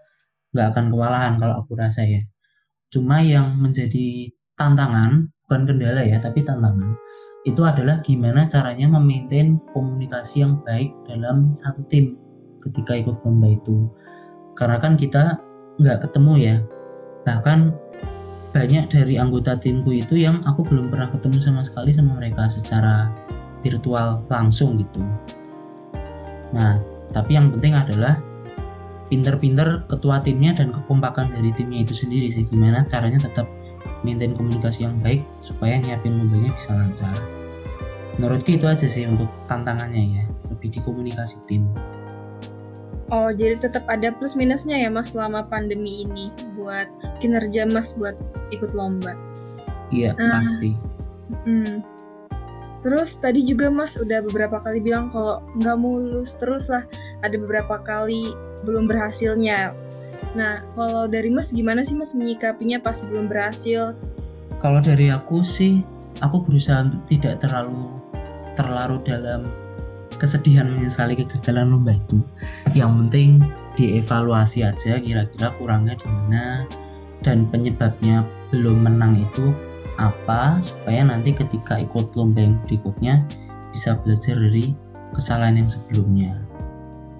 nggak 0.54 0.66
akan 0.76 0.84
kewalahan 0.92 1.34
kalau 1.40 1.54
aku 1.64 1.74
rasa 1.74 2.06
ya. 2.06 2.22
Cuma 2.92 3.24
yang 3.24 3.56
menjadi 3.56 4.30
tantangan, 4.54 5.31
bukan 5.52 5.68
kendala 5.68 6.00
ya, 6.00 6.16
tapi 6.16 6.40
tantangan, 6.40 6.96
itu 7.44 7.60
adalah 7.60 8.00
gimana 8.00 8.48
caranya 8.48 8.88
memaintain 8.88 9.60
komunikasi 9.76 10.40
yang 10.40 10.64
baik 10.64 10.96
dalam 11.04 11.52
satu 11.52 11.84
tim 11.92 12.16
ketika 12.64 12.96
ikut 12.96 13.20
lomba 13.20 13.52
itu. 13.52 13.92
Karena 14.56 14.80
kan 14.80 14.96
kita 14.96 15.36
nggak 15.76 16.08
ketemu 16.08 16.32
ya, 16.40 16.56
bahkan 17.28 17.76
banyak 18.56 18.88
dari 18.88 19.20
anggota 19.20 19.60
timku 19.60 19.92
itu 19.92 20.24
yang 20.24 20.40
aku 20.48 20.64
belum 20.64 20.88
pernah 20.88 21.12
ketemu 21.12 21.36
sama 21.44 21.60
sekali 21.60 21.92
sama 21.92 22.16
mereka 22.16 22.48
secara 22.48 23.12
virtual 23.60 24.24
langsung 24.32 24.80
gitu. 24.80 25.04
Nah, 26.56 26.80
tapi 27.12 27.36
yang 27.36 27.52
penting 27.52 27.76
adalah 27.76 28.16
pinter-pinter 29.12 29.84
ketua 29.92 30.24
timnya 30.24 30.56
dan 30.56 30.72
kekompakan 30.72 31.36
dari 31.36 31.52
timnya 31.52 31.84
itu 31.84 31.92
sendiri 31.92 32.32
sih 32.32 32.48
gimana 32.48 32.88
caranya 32.88 33.20
tetap 33.20 33.44
maintain 34.02 34.34
komunikasi 34.34 34.86
yang 34.86 34.98
baik 35.00 35.22
supaya 35.42 35.78
nyiapin 35.78 36.18
mobilnya 36.18 36.52
bisa 36.54 36.74
lancar 36.74 37.14
menurutku 38.20 38.54
itu 38.54 38.66
aja 38.68 38.86
sih 38.86 39.08
untuk 39.08 39.30
tantangannya 39.48 40.22
ya 40.22 40.24
lebih 40.52 40.68
di 40.70 40.80
komunikasi 40.84 41.40
tim 41.48 41.66
Oh 43.12 43.28
jadi 43.28 43.60
tetap 43.60 43.84
ada 43.92 44.08
plus 44.08 44.40
minusnya 44.40 44.80
ya 44.80 44.88
mas 44.88 45.12
selama 45.12 45.44
pandemi 45.44 46.08
ini 46.08 46.32
buat 46.56 46.88
kinerja 47.20 47.68
mas 47.68 47.92
buat 47.92 48.16
ikut 48.48 48.72
lomba 48.72 49.12
iya 49.92 50.16
nah, 50.16 50.40
pasti 50.40 50.72
hmm. 51.44 51.92
Terus 52.82 53.14
tadi 53.14 53.46
juga 53.46 53.70
Mas 53.70 53.94
udah 53.94 54.18
beberapa 54.26 54.58
kali 54.58 54.82
bilang 54.82 55.06
kalau 55.14 55.38
nggak 55.54 55.78
mulus 55.78 56.34
terus 56.34 56.66
lah. 56.66 56.82
Ada 57.22 57.38
beberapa 57.38 57.78
kali 57.78 58.34
belum 58.66 58.90
berhasilnya. 58.90 59.70
Nah, 60.32 60.64
kalau 60.72 61.04
dari 61.04 61.28
Mas 61.28 61.52
gimana 61.52 61.84
sih 61.84 61.92
Mas 61.92 62.16
menyikapinya 62.16 62.80
pas 62.80 63.04
belum 63.04 63.28
berhasil? 63.28 63.92
Kalau 64.64 64.80
dari 64.80 65.12
aku 65.12 65.44
sih, 65.44 65.84
aku 66.24 66.40
berusaha 66.46 66.88
untuk 66.88 67.02
tidak 67.04 67.44
terlalu 67.44 68.00
terlarut 68.56 69.04
dalam 69.04 69.48
kesedihan 70.16 70.68
menyesali 70.68 71.18
kegagalan 71.18 71.74
lomba 71.76 71.98
itu. 71.98 72.22
Yang 72.72 72.90
penting 73.04 73.30
dievaluasi 73.76 74.64
aja 74.64 75.00
kira-kira 75.00 75.52
kurangnya 75.56 75.96
di 75.96 76.06
mana 76.08 76.44
dan 77.24 77.48
penyebabnya 77.48 78.24
belum 78.52 78.84
menang 78.84 79.18
itu 79.18 79.52
apa 80.00 80.60
supaya 80.60 81.04
nanti 81.04 81.36
ketika 81.36 81.80
ikut 81.80 82.12
lomba 82.16 82.40
yang 82.40 82.56
berikutnya 82.64 83.24
bisa 83.72 83.96
belajar 84.00 84.36
dari 84.36 84.72
kesalahan 85.12 85.60
yang 85.60 85.68
sebelumnya. 85.68 86.32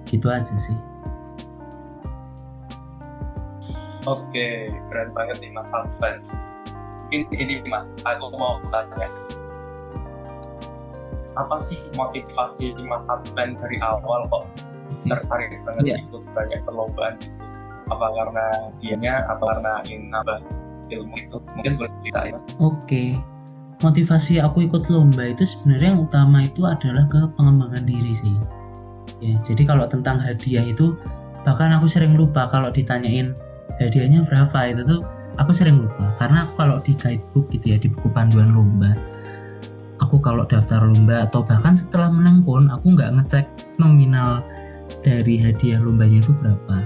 Gitu 0.09 0.29
aja 0.29 0.55
sih. 0.57 0.92
Oke, 4.03 4.67
keren 4.91 5.15
banget 5.15 5.39
nih 5.39 5.51
Mas 5.55 5.71
Alvan. 5.71 6.19
Mungkin 7.07 7.29
ini 7.39 7.63
Mas, 7.71 7.95
aku 8.03 8.35
mau 8.35 8.59
tanya. 8.67 9.07
Apa 11.39 11.55
sih 11.55 11.79
motivasi 11.95 12.75
Mas 12.83 13.07
Alvan 13.07 13.55
dari 13.55 13.79
awal 13.79 14.27
kok 14.27 14.45
tertarik 15.07 15.55
banget 15.63 15.83
yeah. 15.95 15.99
ikut 16.03 16.23
banyak 16.35 16.59
perlombaan 16.67 17.15
gitu? 17.23 17.43
Apa 17.91 18.11
karena 18.11 18.45
dianya 18.79 19.23
atau 19.31 19.45
karena 19.47 19.73
ingin 19.87 20.11
nambah 20.11 20.39
ilmu 20.91 21.15
itu? 21.15 21.37
Mungkin 21.55 21.71
boleh 21.79 21.91
cerita 21.95 22.27
ya 22.27 22.35
Mas. 22.35 22.51
Oke. 22.59 23.15
Motivasi 23.79 24.39
aku 24.39 24.67
ikut 24.67 24.87
lomba 24.87 25.31
itu 25.31 25.43
sebenarnya 25.43 25.95
yang 25.95 26.01
utama 26.07 26.47
itu 26.47 26.63
adalah 26.63 27.03
ke 27.07 27.19
pengembangan 27.35 27.83
diri 27.83 28.15
sih. 28.15 28.35
Ya, 29.19 29.35
jadi 29.43 29.63
kalau 29.67 29.87
tentang 29.87 30.19
hadiah 30.19 30.63
itu 30.63 30.95
bahkan 31.43 31.75
aku 31.75 31.87
sering 31.91 32.15
lupa 32.15 32.47
kalau 32.47 32.71
ditanyain 32.71 33.35
hadiahnya 33.81 34.25
berapa? 34.27 34.57
Itu 34.73 34.81
tuh 34.85 35.01
aku 35.41 35.51
sering 35.53 35.85
lupa. 35.85 36.13
Karena 36.19 36.49
kalau 36.57 36.81
di 36.81 36.93
guidebook 36.97 37.49
gitu 37.49 37.73
ya 37.73 37.77
di 37.81 37.89
buku 37.89 38.09
panduan 38.11 38.53
lomba 38.53 38.93
aku 40.03 40.19
kalau 40.19 40.43
daftar 40.43 40.83
lomba 40.83 41.23
atau 41.25 41.41
bahkan 41.47 41.73
setelah 41.73 42.11
menang 42.11 42.43
pun 42.43 42.67
aku 42.67 42.93
nggak 42.93 43.15
ngecek 43.17 43.45
nominal 43.79 44.43
dari 44.99 45.39
hadiah 45.39 45.79
lombanya 45.79 46.19
itu 46.19 46.35
berapa. 46.35 46.83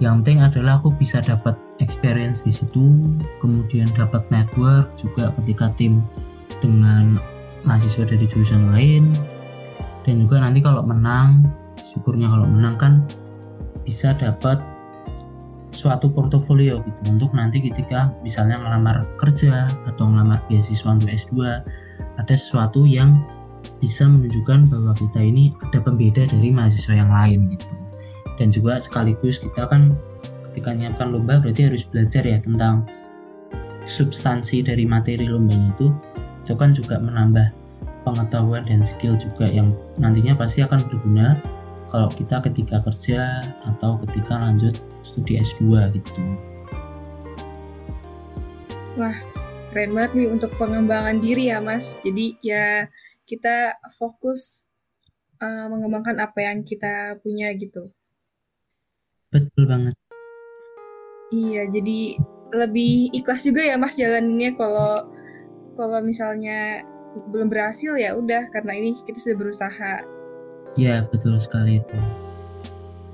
Yang 0.00 0.24
penting 0.24 0.38
adalah 0.40 0.80
aku 0.80 0.96
bisa 0.96 1.20
dapat 1.20 1.54
experience 1.84 2.40
di 2.40 2.50
situ 2.50 3.12
kemudian 3.44 3.92
dapat 3.92 4.24
network 4.32 4.88
juga 4.96 5.28
ketika 5.40 5.68
tim 5.76 6.00
dengan 6.64 7.20
mahasiswa 7.68 8.08
dari 8.08 8.24
jurusan 8.24 8.72
lain. 8.72 9.12
Dan 10.08 10.24
juga 10.24 10.40
nanti 10.40 10.64
kalau 10.64 10.80
menang 10.80 11.44
syukurnya 11.76 12.32
kalau 12.32 12.48
menang 12.48 12.80
kan 12.80 12.92
bisa 13.84 14.16
dapat 14.16 14.56
suatu 15.70 16.10
portofolio 16.10 16.82
gitu. 16.82 17.00
Untuk 17.10 17.30
nanti 17.34 17.62
ketika 17.62 18.10
misalnya 18.22 18.58
ngelamar 18.58 19.06
kerja 19.18 19.70
atau 19.86 20.10
ngelamar 20.10 20.42
beasiswa 20.50 20.90
untuk 20.90 21.10
S2 21.10 21.34
ada 22.18 22.34
sesuatu 22.34 22.84
yang 22.84 23.22
bisa 23.80 24.04
menunjukkan 24.08 24.68
bahwa 24.68 24.92
kita 24.96 25.20
ini 25.20 25.52
ada 25.70 25.80
pembeda 25.80 26.28
dari 26.28 26.48
mahasiswa 26.52 26.94
yang 26.96 27.10
lain 27.10 27.54
gitu. 27.56 27.74
Dan 28.36 28.48
juga 28.48 28.80
sekaligus 28.80 29.40
kita 29.40 29.68
kan 29.68 29.94
ketika 30.50 30.74
menyiapkan 30.74 31.12
lomba 31.12 31.38
berarti 31.40 31.68
harus 31.70 31.84
belajar 31.86 32.24
ya 32.24 32.40
tentang 32.40 32.88
substansi 33.86 34.64
dari 34.64 34.84
materi 34.84 35.28
lombanya 35.28 35.72
itu. 35.76 35.88
Itu 36.44 36.56
kan 36.58 36.74
juga 36.74 36.98
menambah 36.98 37.52
pengetahuan 38.02 38.64
dan 38.64 38.80
skill 38.82 39.14
juga 39.20 39.46
yang 39.46 39.76
nantinya 40.00 40.34
pasti 40.34 40.64
akan 40.64 40.80
berguna 40.88 41.36
kalau 41.92 42.08
kita 42.08 42.40
ketika 42.48 42.80
kerja 42.86 43.44
atau 43.66 44.00
ketika 44.06 44.40
lanjut 44.40 44.72
studi 45.10 45.42
S2 45.42 45.90
gitu. 45.98 46.22
Wah, 48.94 49.18
keren 49.74 49.90
banget 49.98 50.12
nih 50.14 50.28
untuk 50.30 50.54
pengembangan 50.54 51.18
diri 51.18 51.50
ya 51.50 51.58
Mas. 51.58 51.98
Jadi 51.98 52.38
ya 52.46 52.86
kita 53.26 53.74
fokus 53.98 54.70
uh, 55.42 55.66
mengembangkan 55.66 56.22
apa 56.22 56.46
yang 56.46 56.62
kita 56.62 57.18
punya 57.18 57.50
gitu. 57.58 57.90
Betul 59.34 59.66
banget. 59.66 59.94
Iya, 61.30 61.70
jadi 61.70 62.18
lebih 62.50 63.14
ikhlas 63.14 63.46
juga 63.46 63.62
ya 63.62 63.78
Mas 63.78 63.94
jalaninnya 63.94 64.58
kalau 64.58 65.06
kalau 65.78 66.02
misalnya 66.02 66.82
belum 67.30 67.50
berhasil 67.50 67.94
ya 67.98 68.14
udah 68.18 68.50
karena 68.50 68.78
ini 68.78 68.94
kita 68.94 69.18
sudah 69.18 69.38
berusaha 69.38 69.94
Ya, 70.78 71.02
betul 71.10 71.34
sekali 71.42 71.82
itu. 71.82 71.98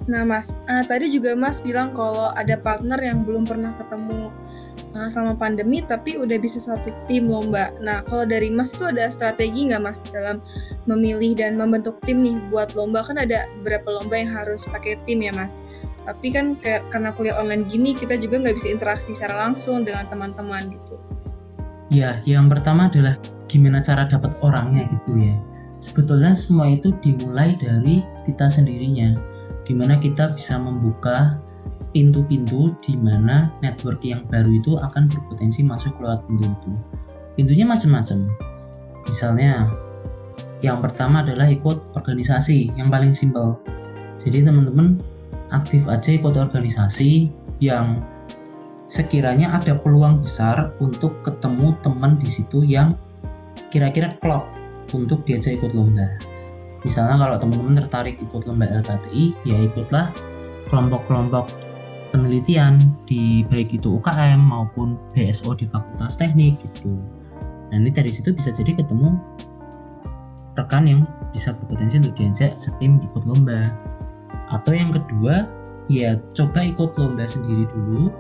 Nah, 0.07 0.23
Mas, 0.23 0.55
uh, 0.71 0.87
tadi 0.87 1.11
juga 1.11 1.35
Mas 1.35 1.59
bilang 1.59 1.91
kalau 1.91 2.31
ada 2.35 2.55
partner 2.55 2.99
yang 3.03 3.27
belum 3.27 3.43
pernah 3.43 3.75
ketemu 3.75 4.31
uh, 4.95 5.09
selama 5.11 5.35
pandemi, 5.35 5.83
tapi 5.83 6.15
udah 6.15 6.39
bisa 6.39 6.63
satu 6.63 6.95
tim 7.11 7.27
lomba. 7.27 7.75
Nah, 7.83 8.07
kalau 8.07 8.23
dari 8.23 8.51
Mas 8.55 8.75
itu 8.79 8.87
ada 8.87 9.11
strategi 9.11 9.67
nggak, 9.67 9.83
Mas, 9.83 9.99
dalam 10.15 10.39
memilih 10.87 11.35
dan 11.35 11.59
membentuk 11.59 11.99
tim 12.07 12.23
nih 12.23 12.39
buat 12.55 12.71
lomba? 12.79 13.03
Kan 13.03 13.19
ada 13.19 13.51
beberapa 13.61 13.99
lomba 13.99 14.15
yang 14.15 14.31
harus 14.31 14.63
pakai 14.71 14.99
tim 15.03 15.27
ya, 15.27 15.35
Mas. 15.35 15.59
Tapi 16.07 16.31
kan 16.31 16.55
kayak, 16.55 16.87
karena 16.95 17.11
kuliah 17.11 17.35
online 17.35 17.67
gini, 17.67 17.91
kita 17.91 18.15
juga 18.15 18.39
nggak 18.39 18.55
bisa 18.55 18.71
interaksi 18.71 19.11
secara 19.11 19.43
langsung 19.43 19.83
dengan 19.83 20.07
teman-teman 20.07 20.71
gitu. 20.71 20.95
Ya, 21.91 22.23
yang 22.23 22.47
pertama 22.47 22.87
adalah 22.87 23.19
gimana 23.47 23.83
cara 23.83 24.07
dapat 24.07 24.31
orangnya 24.43 24.87
gitu 24.91 25.19
ya 25.19 25.35
sebetulnya 25.79 26.33
semua 26.33 26.73
itu 26.73 26.93
dimulai 27.05 27.57
dari 27.61 28.01
kita 28.25 28.49
sendirinya 28.49 29.36
di 29.67 29.75
mana 29.75 29.99
kita 29.99 30.33
bisa 30.33 30.57
membuka 30.57 31.37
pintu-pintu 31.91 32.73
di 32.81 32.95
mana 32.97 33.51
network 33.61 34.01
yang 34.07 34.23
baru 34.31 34.55
itu 34.55 34.79
akan 34.79 35.11
berpotensi 35.11 35.67
masuk 35.67 35.99
lewat 35.99 36.23
pintu 36.31 36.47
itu 36.47 36.73
pintunya 37.37 37.69
macam-macam. 37.69 38.33
Misalnya 39.07 39.71
yang 40.65 40.81
pertama 40.81 41.23
adalah 41.23 41.47
ikut 41.53 41.95
organisasi 41.95 42.75
yang 42.75 42.89
paling 42.89 43.13
simpel. 43.13 43.61
Jadi 44.17 44.43
teman-teman 44.43 44.99
aktif 45.53 45.85
aja 45.87 46.17
ikut 46.17 46.35
organisasi 46.35 47.31
yang 47.61 48.01
sekiranya 48.89 49.53
ada 49.61 49.77
peluang 49.77 50.25
besar 50.25 50.73
untuk 50.81 51.21
ketemu 51.23 51.77
teman 51.85 52.17
di 52.17 52.27
situ 52.27 52.65
yang 52.65 52.97
kira-kira 53.69 54.17
klop 54.25 54.49
untuk 54.97 55.23
diajak 55.29 55.61
ikut 55.61 55.77
lomba. 55.77 56.36
Misalnya 56.87 57.19
kalau 57.19 57.37
teman-teman 57.43 57.83
tertarik 57.83 58.23
ikut 58.23 58.47
lomba 58.47 58.71
LKTI, 58.71 59.35
ya 59.43 59.59
ikutlah 59.59 60.15
kelompok-kelompok 60.71 61.51
penelitian 62.15 62.79
di 63.11 63.43
baik 63.51 63.75
itu 63.75 63.99
UKM 63.99 64.39
maupun 64.39 64.95
BSO 65.11 65.59
di 65.59 65.67
Fakultas 65.67 66.15
Teknik 66.15 66.63
gitu. 66.63 66.95
Nah 67.75 67.83
ini 67.83 67.91
dari 67.91 68.15
situ 68.15 68.31
bisa 68.31 68.55
jadi 68.55 68.79
ketemu 68.79 69.19
rekan 70.55 70.87
yang 70.87 71.03
bisa 71.35 71.53
berpotensi 71.59 71.99
untuk 71.99 72.15
diajak 72.15 72.55
setim 72.63 73.03
ikut 73.03 73.27
lomba. 73.27 73.75
Atau 74.55 74.79
yang 74.79 74.95
kedua, 74.95 75.51
ya 75.91 76.15
coba 76.39 76.71
ikut 76.71 76.95
lomba 76.95 77.27
sendiri 77.27 77.67
dulu 77.75 78.15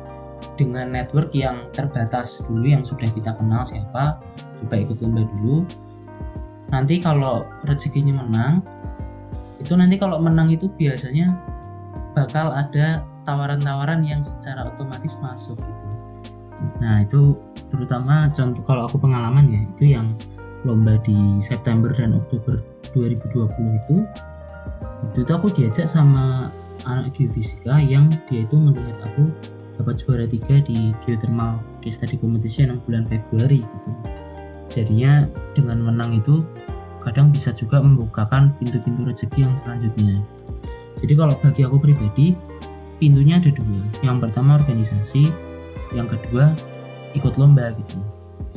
dengan 0.58 0.92
network 0.92 1.32
yang 1.32 1.70
terbatas 1.72 2.44
dulu 2.44 2.66
yang 2.66 2.84
sudah 2.84 3.08
kita 3.08 3.32
kenal 3.40 3.64
siapa 3.64 4.20
coba 4.60 4.74
ikut 4.76 5.00
lomba 5.00 5.24
dulu 5.38 5.64
nanti 6.70 6.98
kalau 6.98 7.46
rezekinya 7.66 8.22
menang 8.26 8.62
itu 9.62 9.72
nanti 9.74 9.96
kalau 9.96 10.18
menang 10.20 10.52
itu 10.52 10.68
biasanya 10.76 11.34
bakal 12.12 12.52
ada 12.52 13.04
tawaran-tawaran 13.26 14.06
yang 14.06 14.22
secara 14.22 14.70
otomatis 14.70 15.18
masuk 15.20 15.58
gitu. 15.58 15.86
Nah 16.80 17.02
itu 17.04 17.36
terutama 17.68 18.30
contoh 18.32 18.62
kalau 18.64 18.86
aku 18.86 18.96
pengalaman 18.96 19.50
ya 19.50 19.60
itu 19.76 19.84
yang 19.98 20.06
lomba 20.62 20.98
di 21.02 21.38
September 21.42 21.90
dan 21.92 22.16
Oktober 22.16 22.62
2020 22.94 23.80
itu 23.82 23.96
itu 25.12 25.18
tuh 25.22 25.34
aku 25.36 25.48
diajak 25.52 25.86
sama 25.86 26.48
anak 26.88 27.12
geofisika 27.14 27.76
yang 27.82 28.08
dia 28.30 28.46
itu 28.46 28.56
melihat 28.56 28.96
aku 29.04 29.28
dapat 29.76 29.94
juara 30.00 30.24
tiga 30.24 30.62
di 30.64 30.96
geothermal 31.04 31.60
case 31.84 32.00
study 32.00 32.16
competition 32.16 32.72
yang 32.72 32.80
bulan 32.88 33.04
Februari 33.04 33.60
gitu. 33.60 33.90
Jadinya 34.72 35.28
dengan 35.52 35.84
menang 35.84 36.16
itu 36.16 36.42
kadang 37.06 37.30
bisa 37.30 37.54
juga 37.54 37.78
membukakan 37.78 38.50
pintu-pintu 38.58 39.06
rezeki 39.06 39.46
yang 39.46 39.54
selanjutnya. 39.54 40.26
Jadi 40.98 41.14
kalau 41.14 41.38
bagi 41.38 41.62
aku 41.62 41.78
pribadi 41.78 42.34
pintunya 42.98 43.38
ada 43.38 43.54
dua. 43.54 43.80
Yang 44.02 44.26
pertama 44.26 44.58
organisasi 44.58 45.30
yang 45.94 46.10
kedua 46.10 46.50
ikut 47.14 47.38
lomba 47.38 47.70
gitu. 47.78 48.02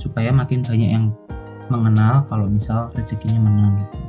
Supaya 0.02 0.34
makin 0.34 0.66
banyak 0.66 0.90
yang 0.90 1.14
mengenal 1.70 2.26
kalau 2.26 2.50
misal 2.50 2.90
rezekinya 2.98 3.38
menang 3.38 3.86
gitu 3.86 4.09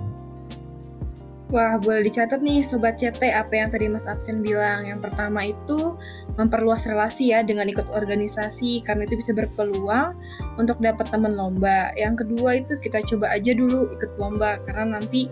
Wah, 1.51 1.83
boleh 1.83 2.07
dicatat 2.07 2.47
nih 2.47 2.63
Sobat 2.63 2.95
CT 3.03 3.35
apa 3.35 3.59
yang 3.59 3.75
tadi 3.75 3.91
Mas 3.91 4.07
Advent 4.07 4.39
bilang. 4.39 4.87
Yang 4.87 5.11
pertama 5.11 5.43
itu 5.43 5.99
memperluas 6.39 6.87
relasi 6.87 7.35
ya 7.35 7.43
dengan 7.43 7.67
ikut 7.67 7.91
organisasi 7.91 8.87
karena 8.87 9.03
itu 9.03 9.19
bisa 9.19 9.35
berpeluang 9.35 10.15
untuk 10.55 10.79
dapat 10.79 11.11
teman 11.11 11.35
lomba. 11.35 11.91
Yang 11.99 12.23
kedua 12.23 12.63
itu 12.63 12.79
kita 12.79 13.03
coba 13.03 13.35
aja 13.35 13.51
dulu 13.51 13.91
ikut 13.91 14.15
lomba 14.23 14.63
karena 14.63 15.03
nanti 15.03 15.27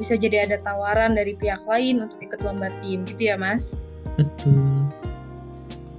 bisa 0.00 0.16
jadi 0.16 0.48
ada 0.48 0.56
tawaran 0.64 1.12
dari 1.12 1.36
pihak 1.36 1.60
lain 1.68 2.08
untuk 2.08 2.24
ikut 2.24 2.40
lomba 2.40 2.72
tim 2.80 3.04
gitu 3.04 3.28
ya 3.28 3.36
Mas? 3.36 3.76
Betul. 4.16 4.88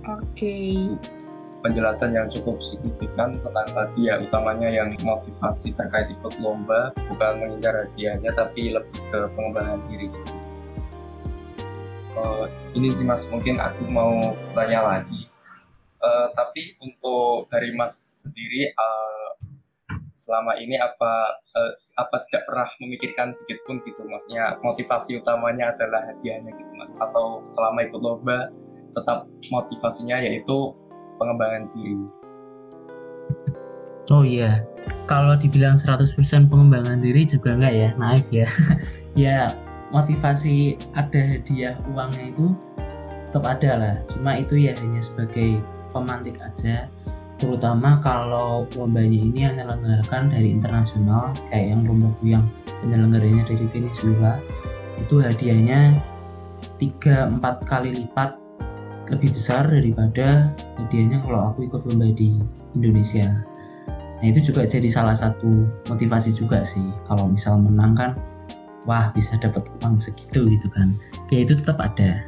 Oke. 0.10 0.90
Okay 0.98 1.21
penjelasan 1.62 2.18
yang 2.18 2.28
cukup 2.28 2.60
signifikan 2.60 3.38
tentang 3.38 3.70
tadi 3.72 4.10
ya 4.10 4.18
utamanya 4.18 4.68
yang 4.68 4.90
motivasi 5.06 5.72
terkait 5.78 6.10
ikut 6.10 6.34
lomba 6.42 6.90
bukan 7.08 7.32
mengincar 7.38 7.86
hadiahnya 7.86 8.34
tapi 8.34 8.74
lebih 8.74 9.02
ke 9.14 9.20
pengembangan 9.38 9.80
diri. 9.86 10.10
Uh, 12.12 12.46
ini 12.76 12.92
sih 12.92 13.08
mas 13.08 13.24
mungkin 13.30 13.62
aku 13.62 13.88
mau 13.88 14.36
tanya 14.58 14.84
lagi. 14.84 15.30
Uh, 16.02 16.34
tapi 16.34 16.74
untuk 16.82 17.46
dari 17.54 17.72
mas 17.78 18.26
sendiri 18.26 18.74
uh, 18.74 19.38
selama 20.18 20.58
ini 20.58 20.78
apa 20.82 21.38
uh, 21.54 21.74
apa 21.98 22.26
tidak 22.26 22.50
pernah 22.50 22.68
memikirkan 22.82 23.30
sedikit 23.32 23.62
pun 23.70 23.80
gitu? 23.86 24.02
Maksudnya 24.10 24.58
motivasi 24.66 25.22
utamanya 25.22 25.78
adalah 25.78 26.02
hadiahnya 26.10 26.52
gitu 26.58 26.72
mas? 26.74 26.98
Atau 26.98 27.46
selama 27.46 27.86
ikut 27.86 28.02
lomba 28.02 28.50
tetap 28.92 29.30
motivasinya 29.54 30.20
yaitu 30.20 30.76
pengembangan 31.22 31.70
diri. 31.70 32.10
Oh 34.10 34.26
iya, 34.26 34.66
kalau 35.06 35.38
dibilang 35.38 35.78
100% 35.78 36.50
pengembangan 36.50 36.98
diri 36.98 37.22
juga 37.30 37.54
enggak 37.54 37.74
ya, 37.78 37.90
naif 38.02 38.26
ya. 38.34 38.50
ya 39.30 39.40
motivasi 39.94 40.82
ada 40.98 41.22
hadiah 41.22 41.78
uangnya 41.94 42.34
itu 42.34 42.58
tetap 43.30 43.46
ada 43.46 43.72
lah, 43.78 43.96
cuma 44.10 44.42
itu 44.42 44.58
ya 44.58 44.74
hanya 44.82 45.00
sebagai 45.00 45.62
pemantik 45.94 46.42
aja 46.42 46.90
terutama 47.42 47.98
kalau 48.06 48.70
lombanya 48.78 49.18
ini 49.18 49.50
yang 49.50 49.58
menyelenggarakan 49.58 50.30
dari 50.30 50.54
internasional 50.54 51.34
kayak 51.50 51.74
yang 51.74 51.82
lomba 51.90 52.14
yang 52.22 52.46
penyelenggaranya 52.86 53.42
dari 53.50 53.66
Venezuela 53.74 54.38
itu 55.02 55.18
hadiahnya 55.18 55.98
3-4 56.78 57.42
kali 57.66 57.90
lipat 57.98 58.38
lebih 59.10 59.34
besar 59.34 59.66
daripada 59.66 60.52
hadiahnya 60.78 61.24
kalau 61.26 61.50
aku 61.50 61.66
ikut 61.66 61.82
lomba 61.88 62.14
di 62.14 62.38
Indonesia. 62.78 63.42
Nah 64.22 64.26
itu 64.30 64.54
juga 64.54 64.70
jadi 64.70 64.86
salah 64.86 65.18
satu 65.18 65.66
motivasi 65.90 66.38
juga 66.38 66.62
sih 66.62 66.86
kalau 67.10 67.26
misal 67.26 67.58
menang 67.58 67.98
kan 67.98 68.12
wah 68.86 69.10
bisa 69.18 69.38
dapat 69.42 69.66
uang 69.82 69.98
segitu 69.98 70.46
gitu 70.46 70.68
kan. 70.78 70.94
Kayak 71.26 71.50
itu 71.50 71.54
tetap 71.66 71.82
ada. 71.82 72.22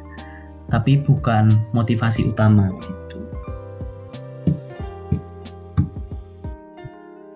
Tapi 0.72 0.98
bukan 1.04 1.54
motivasi 1.76 2.26
utama 2.26 2.72
gitu. 2.82 3.18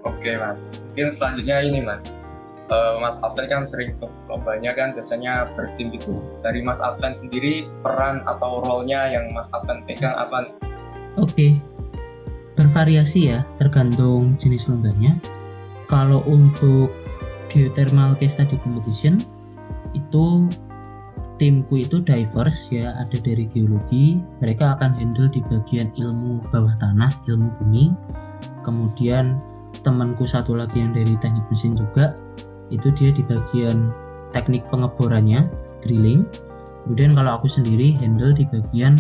Oke 0.03 0.35
mas, 0.35 0.83
mungkin 0.91 1.09
selanjutnya 1.15 1.57
ini 1.63 1.81
mas. 1.85 2.19
Uh, 2.69 3.01
mas 3.01 3.17
Alvin 3.25 3.49
kan 3.49 3.65
sering 3.65 3.97
ke 3.97 4.07
lombanya 4.29 4.77
kan 4.77 4.93
biasanya 4.93 5.49
bertim 5.57 5.89
gitu. 5.89 6.21
Dari 6.45 6.61
Mas 6.61 6.85
Alvin 6.85 7.17
sendiri 7.17 7.65
peran 7.81 8.21
atau 8.29 8.61
role-nya 8.61 9.09
yang 9.09 9.25
Mas 9.33 9.49
Alvin 9.57 9.81
pegang 9.89 10.13
apa? 10.13 10.53
Oke, 11.17 11.57
bervariasi 12.61 13.33
ya 13.33 13.41
tergantung 13.57 14.37
jenis 14.37 14.69
lombanya. 14.69 15.17
Kalau 15.89 16.21
untuk 16.29 16.93
geothermal 17.49 18.13
case 18.21 18.37
study 18.37 18.61
competition 18.61 19.25
itu 19.97 20.45
timku 21.39 21.81
itu 21.81 22.03
diverse 22.03 22.69
ya 22.75 22.93
ada 22.99 23.17
dari 23.23 23.47
geologi 23.49 24.19
mereka 24.43 24.77
akan 24.77 24.99
handle 24.99 25.31
di 25.31 25.41
bagian 25.47 25.89
ilmu 25.97 26.43
bawah 26.51 26.75
tanah 26.83 27.15
ilmu 27.31 27.49
bumi 27.63 27.95
kemudian 28.67 29.39
temanku 29.87 30.27
satu 30.27 30.59
lagi 30.59 30.83
yang 30.83 30.93
dari 30.93 31.15
teknik 31.23 31.47
mesin 31.49 31.79
juga 31.79 32.19
itu 32.69 32.93
dia 32.95 33.11
di 33.13 33.25
bagian 33.25 33.93
teknik 34.33 34.65
pengeborannya 34.69 35.49
drilling. 35.85 36.29
Kemudian 36.85 37.13
kalau 37.17 37.37
aku 37.41 37.49
sendiri 37.49 37.93
handle 37.97 38.33
di 38.33 38.49
bagian 38.49 38.97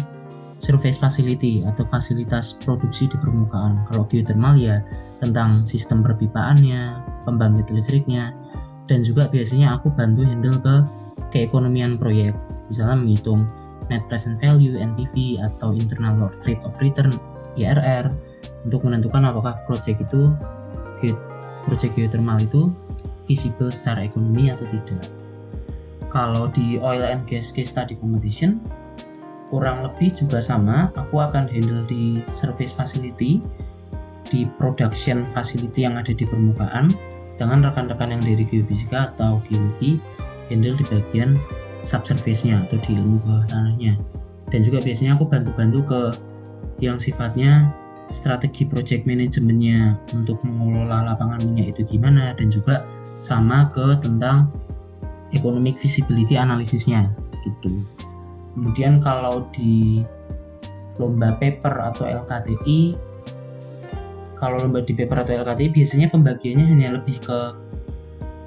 surface 0.58 0.98
facility 0.98 1.62
atau 1.64 1.86
fasilitas 1.86 2.58
produksi 2.60 3.06
di 3.06 3.16
permukaan. 3.16 3.86
Kalau 3.88 4.04
geothermal 4.10 4.58
ya 4.58 4.82
tentang 5.22 5.64
sistem 5.64 6.02
perpipaannya 6.02 6.98
pembangkit 7.24 7.70
listriknya 7.70 8.34
dan 8.90 9.04
juga 9.06 9.30
biasanya 9.30 9.78
aku 9.78 9.92
bantu 9.94 10.26
handle 10.26 10.58
ke 10.58 10.76
keekonomian 11.30 11.96
proyek. 11.96 12.34
Misalnya 12.68 12.96
menghitung 13.00 13.48
net 13.88 14.04
present 14.10 14.36
value 14.42 14.76
NPV 14.76 15.40
atau 15.40 15.72
internal 15.72 16.28
rate 16.44 16.60
of 16.66 16.76
return 16.82 17.16
IRR 17.56 18.12
untuk 18.68 18.84
menentukan 18.84 19.24
apakah 19.32 19.56
proyek 19.64 20.02
itu 20.02 20.28
proyek 21.64 21.92
geothermal 21.94 22.42
itu 22.42 22.68
visible 23.28 23.68
secara 23.68 24.08
ekonomi 24.08 24.48
atau 24.48 24.64
tidak. 24.64 25.06
Kalau 26.08 26.48
di 26.48 26.80
oil 26.80 27.04
and 27.04 27.28
gas 27.28 27.52
case 27.52 27.68
study 27.68 27.92
competition 28.00 28.64
kurang 29.52 29.84
lebih 29.84 30.12
juga 30.12 30.40
sama, 30.40 30.92
aku 30.96 31.20
akan 31.20 31.48
handle 31.48 31.84
di 31.88 32.20
service 32.28 32.72
facility, 32.72 33.40
di 34.28 34.44
production 34.60 35.24
facility 35.32 35.84
yang 35.88 35.96
ada 35.96 36.12
di 36.12 36.24
permukaan, 36.28 36.92
sedangkan 37.32 37.72
rekan-rekan 37.72 38.12
yang 38.12 38.22
dari 38.24 38.44
geofisika 38.44 39.12
atau 39.16 39.40
geologi 39.48 39.96
handle 40.52 40.76
di 40.76 40.84
bagian 40.88 41.40
subsurface-nya 41.80 42.60
atau 42.64 42.76
di 42.84 42.96
ilmu 42.96 43.20
bawah 43.24 43.44
tanahnya. 43.48 43.96
Dan 44.48 44.64
juga 44.64 44.80
biasanya 44.80 45.16
aku 45.16 45.28
bantu-bantu 45.28 45.80
ke 45.84 46.00
yang 46.80 46.96
sifatnya 46.96 47.72
strategi 48.08 48.64
project 48.64 49.04
manajemennya 49.04 49.96
untuk 50.16 50.40
mengelola 50.40 51.12
lapangan 51.12 51.44
minyak 51.44 51.76
itu 51.76 51.96
gimana 51.96 52.32
dan 52.36 52.48
juga 52.48 52.84
sama 53.18 53.68
ke 53.74 53.98
tentang 54.00 54.48
economic 55.34 55.76
visibility 55.76 56.38
analisisnya 56.38 57.10
gitu. 57.44 57.82
Kemudian 58.54 58.98
kalau 59.02 59.46
di 59.54 60.02
lomba 60.98 61.38
paper 61.38 61.78
atau 61.78 62.06
LKTI 62.06 62.98
kalau 64.38 64.62
lomba 64.62 64.82
di 64.86 64.94
paper 64.94 65.26
atau 65.26 65.34
LKTI 65.42 65.70
biasanya 65.74 66.06
pembagiannya 66.14 66.66
hanya 66.66 66.88
lebih 66.98 67.18
ke 67.18 67.38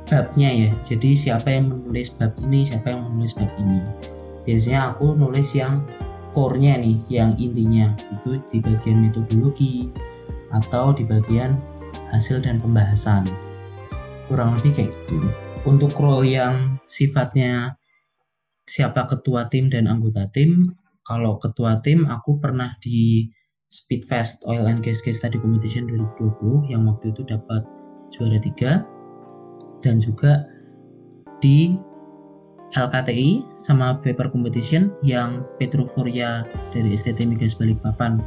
babnya 0.08 0.50
ya. 0.52 0.70
Jadi 0.84 1.16
siapa 1.16 1.48
yang 1.48 1.72
menulis 1.72 2.12
bab 2.16 2.36
ini, 2.44 2.68
siapa 2.68 2.92
yang 2.92 3.08
menulis 3.08 3.36
bab 3.36 3.52
ini. 3.60 3.80
Biasanya 4.44 4.96
aku 4.96 5.16
nulis 5.16 5.56
yang 5.56 5.84
core-nya 6.36 6.80
nih, 6.80 6.98
yang 7.08 7.36
intinya 7.40 7.96
itu 8.12 8.40
di 8.52 8.60
bagian 8.60 9.04
metodologi 9.04 9.92
atau 10.52 10.92
di 10.92 11.08
bagian 11.08 11.56
hasil 12.12 12.44
dan 12.44 12.60
pembahasan. 12.60 13.28
Kurang 14.32 14.56
lebih 14.56 14.72
kayak 14.80 14.96
gitu. 14.96 15.20
Untuk 15.68 15.92
role 16.00 16.32
yang 16.32 16.80
sifatnya 16.88 17.76
siapa 18.64 19.12
ketua 19.12 19.52
tim 19.52 19.68
dan 19.68 19.92
anggota 19.92 20.32
tim, 20.32 20.64
kalau 21.04 21.36
ketua 21.36 21.84
tim 21.84 22.08
aku 22.08 22.40
pernah 22.40 22.72
di 22.80 23.28
Speedfest 23.68 24.48
Oil 24.48 24.64
and 24.72 24.80
Gas 24.80 25.04
Case 25.04 25.20
Study 25.20 25.36
Competition 25.36 25.92
2020 25.92 26.72
yang 26.72 26.88
waktu 26.88 27.12
itu 27.12 27.28
dapat 27.28 27.68
juara 28.16 28.40
3 28.40 29.84
dan 29.84 30.00
juga 30.00 30.48
di 31.44 31.76
LKTI 32.72 33.52
sama 33.52 34.00
paper 34.00 34.32
competition 34.32 34.96
yang 35.04 35.44
Petroforia 35.60 36.48
dari 36.72 36.96
STT 36.96 37.28
Migas 37.28 37.60
Balikpapan 37.60 38.24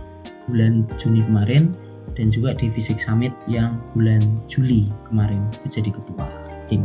bulan 0.48 0.84
Juni 1.00 1.24
kemarin 1.24 1.72
dan 2.14 2.30
juga 2.30 2.54
di 2.54 2.70
Fisik 2.70 2.98
Summit 3.02 3.34
yang 3.50 3.78
bulan 3.92 4.22
Juli 4.46 4.90
kemarin 5.10 5.42
itu 5.60 5.82
jadi 5.82 5.90
ketua 5.90 6.26
tim. 6.70 6.82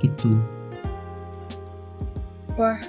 Gitu. 0.00 0.36
Wah 2.56 2.80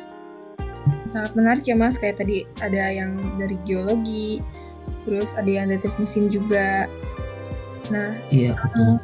sangat 1.03 1.35
menarik 1.35 1.63
ya 1.67 1.75
mas. 1.75 1.99
Kayak 1.99 2.23
tadi 2.23 2.47
ada 2.63 2.91
yang 2.91 3.39
dari 3.39 3.59
geologi 3.67 4.39
terus 5.03 5.35
ada 5.35 5.47
yang 5.47 5.71
dari 5.71 5.87
mesin 5.99 6.31
juga. 6.31 6.87
Nah 7.91 8.19
iya 8.31 8.55
betul. 8.55 8.83
uh, 8.83 8.99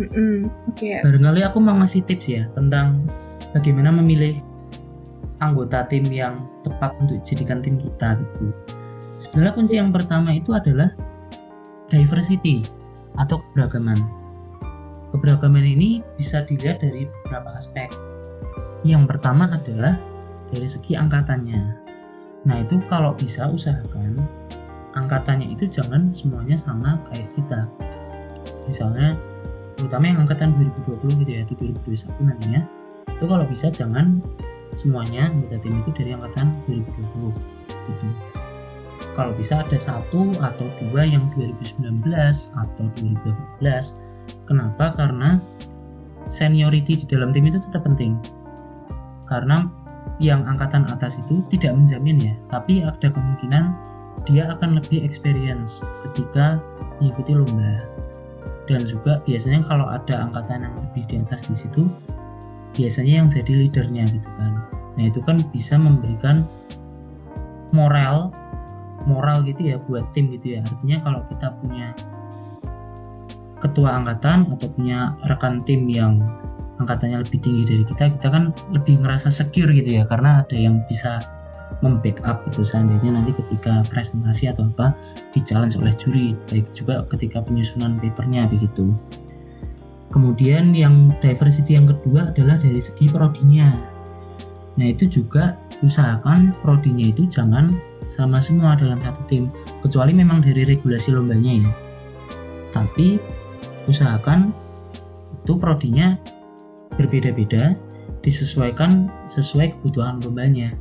mm 0.00 0.08
-mm, 0.08 0.36
oke. 0.72 0.76
Okay. 0.76 1.00
barangkali 1.04 1.40
aku 1.44 1.58
mau 1.60 1.76
ngasih 1.80 2.04
tips 2.04 2.26
ya 2.28 2.42
tentang 2.56 3.04
bagaimana 3.52 3.92
memilih 3.92 4.40
anggota 5.44 5.84
tim 5.88 6.08
yang 6.08 6.48
tepat 6.64 6.96
untuk 7.00 7.20
dijadikan 7.24 7.60
tim 7.60 7.76
kita 7.76 8.16
gitu. 8.16 8.52
Sebenarnya 9.20 9.52
kunci 9.56 9.74
yang 9.76 9.92
pertama 9.92 10.32
itu 10.32 10.52
adalah 10.52 10.92
diversity 11.90 12.66
atau 13.16 13.40
keberagaman. 13.50 13.98
Keberagaman 15.14 15.64
ini 15.64 16.02
bisa 16.18 16.44
dilihat 16.44 16.82
dari 16.82 17.08
beberapa 17.08 17.56
aspek. 17.56 17.88
Yang 18.84 19.16
pertama 19.16 19.48
adalah 19.48 19.96
dari 20.52 20.68
segi 20.68 20.94
angkatannya. 20.98 21.62
Nah, 22.46 22.56
itu 22.62 22.78
kalau 22.86 23.16
bisa 23.16 23.50
usahakan 23.50 24.22
angkatannya 24.94 25.52
itu 25.52 25.66
jangan 25.66 26.10
semuanya 26.14 26.54
sama 26.54 27.00
kayak 27.10 27.28
kita. 27.34 27.66
Misalnya 28.66 29.14
terutama 29.76 30.08
yang 30.08 30.18
angkatan 30.24 30.54
2020 30.86 31.20
gitu 31.22 31.30
ya, 31.30 31.40
itu 31.44 31.54
2021 31.84 32.30
nantinya 32.32 32.62
itu 33.16 33.24
kalau 33.24 33.44
bisa 33.48 33.72
jangan 33.72 34.20
semuanya 34.76 35.32
anggota 35.32 35.56
tim 35.64 35.80
itu 35.80 35.90
dari 35.96 36.10
angkatan 36.12 36.52
2020 36.68 37.32
gitu 37.88 38.06
kalau 39.16 39.32
bisa 39.32 39.64
ada 39.64 39.80
satu 39.80 40.28
atau 40.44 40.68
dua 40.78 41.08
yang 41.08 41.32
2019 41.34 42.04
atau 42.52 42.84
2018 43.00 43.64
kenapa? 44.44 44.92
Karena 44.92 45.40
seniority 46.28 47.00
di 47.00 47.06
dalam 47.08 47.32
tim 47.32 47.48
itu 47.48 47.56
tetap 47.56 47.88
penting. 47.88 48.20
Karena 49.26 49.66
yang 50.20 50.44
angkatan 50.44 50.86
atas 50.92 51.18
itu 51.18 51.42
tidak 51.50 51.74
menjamin 51.74 52.30
ya 52.30 52.34
tapi 52.52 52.84
ada 52.84 53.10
kemungkinan 53.10 53.74
dia 54.28 54.48
akan 54.48 54.78
lebih 54.78 55.02
experience 55.02 55.80
ketika 56.04 56.60
mengikuti 57.00 57.32
lomba. 57.32 57.88
Dan 58.68 58.84
juga 58.84 59.22
biasanya 59.24 59.64
kalau 59.64 59.88
ada 59.88 60.28
angkatan 60.28 60.66
yang 60.66 60.74
lebih 60.76 61.08
di 61.08 61.16
atas 61.24 61.48
di 61.48 61.56
situ 61.56 61.88
biasanya 62.76 63.24
yang 63.24 63.28
jadi 63.32 63.52
leadernya 63.64 64.04
gitu 64.12 64.28
kan. 64.36 64.52
Nah 65.00 65.04
itu 65.08 65.24
kan 65.24 65.40
bisa 65.54 65.80
memberikan 65.80 66.44
moral 67.72 68.35
moral 69.06 69.46
gitu 69.46 69.74
ya 69.74 69.76
buat 69.86 70.10
tim 70.12 70.28
gitu 70.34 70.58
ya. 70.58 70.60
Artinya 70.66 70.98
kalau 71.06 71.20
kita 71.30 71.48
punya 71.62 71.86
ketua 73.62 73.96
angkatan 73.96 74.52
atau 74.52 74.68
punya 74.68 75.16
rekan 75.24 75.64
tim 75.64 75.88
yang 75.88 76.20
angkatannya 76.76 77.24
lebih 77.24 77.40
tinggi 77.40 77.64
dari 77.64 77.84
kita 77.88 78.12
kita 78.20 78.28
kan 78.28 78.52
lebih 78.68 79.00
ngerasa 79.00 79.32
secure 79.32 79.72
gitu 79.72 79.96
ya 79.96 80.04
karena 80.04 80.44
ada 80.44 80.56
yang 80.56 80.84
bisa 80.84 81.24
membackup 81.84 82.46
itu 82.48 82.62
seandainya 82.62 83.16
nanti 83.16 83.36
ketika 83.36 83.84
presentasi 83.88 84.48
atau 84.48 84.70
apa 84.76 84.96
di 85.34 85.40
challenge 85.44 85.76
oleh 85.76 85.92
juri 85.96 86.32
baik 86.48 86.72
juga 86.72 87.04
ketika 87.10 87.42
penyusunan 87.44 88.00
papernya 88.00 88.48
begitu. 88.48 88.92
Kemudian 90.14 90.72
yang 90.72 91.12
diversity 91.20 91.76
yang 91.76 91.90
kedua 91.90 92.32
adalah 92.32 92.56
dari 92.56 92.80
segi 92.80 93.10
prodinya. 93.10 93.76
Nah 94.80 94.86
itu 94.88 95.04
juga 95.04 95.60
usahakan 95.84 96.56
prodinya 96.64 97.12
itu 97.12 97.28
jangan 97.28 97.76
sama 98.04 98.38
semua 98.38 98.76
dalam 98.76 99.00
satu 99.00 99.24
tim, 99.24 99.48
kecuali 99.80 100.12
memang 100.12 100.44
dari 100.44 100.68
regulasi 100.68 101.16
lombanya 101.16 101.52
ya. 101.64 101.70
Tapi 102.70 103.16
usahakan 103.88 104.52
itu 105.42 105.56
prodinya 105.56 106.20
berbeda-beda, 107.00 107.72
disesuaikan 108.20 109.08
sesuai 109.24 109.80
kebutuhan 109.80 110.20
lombanya. 110.20 110.76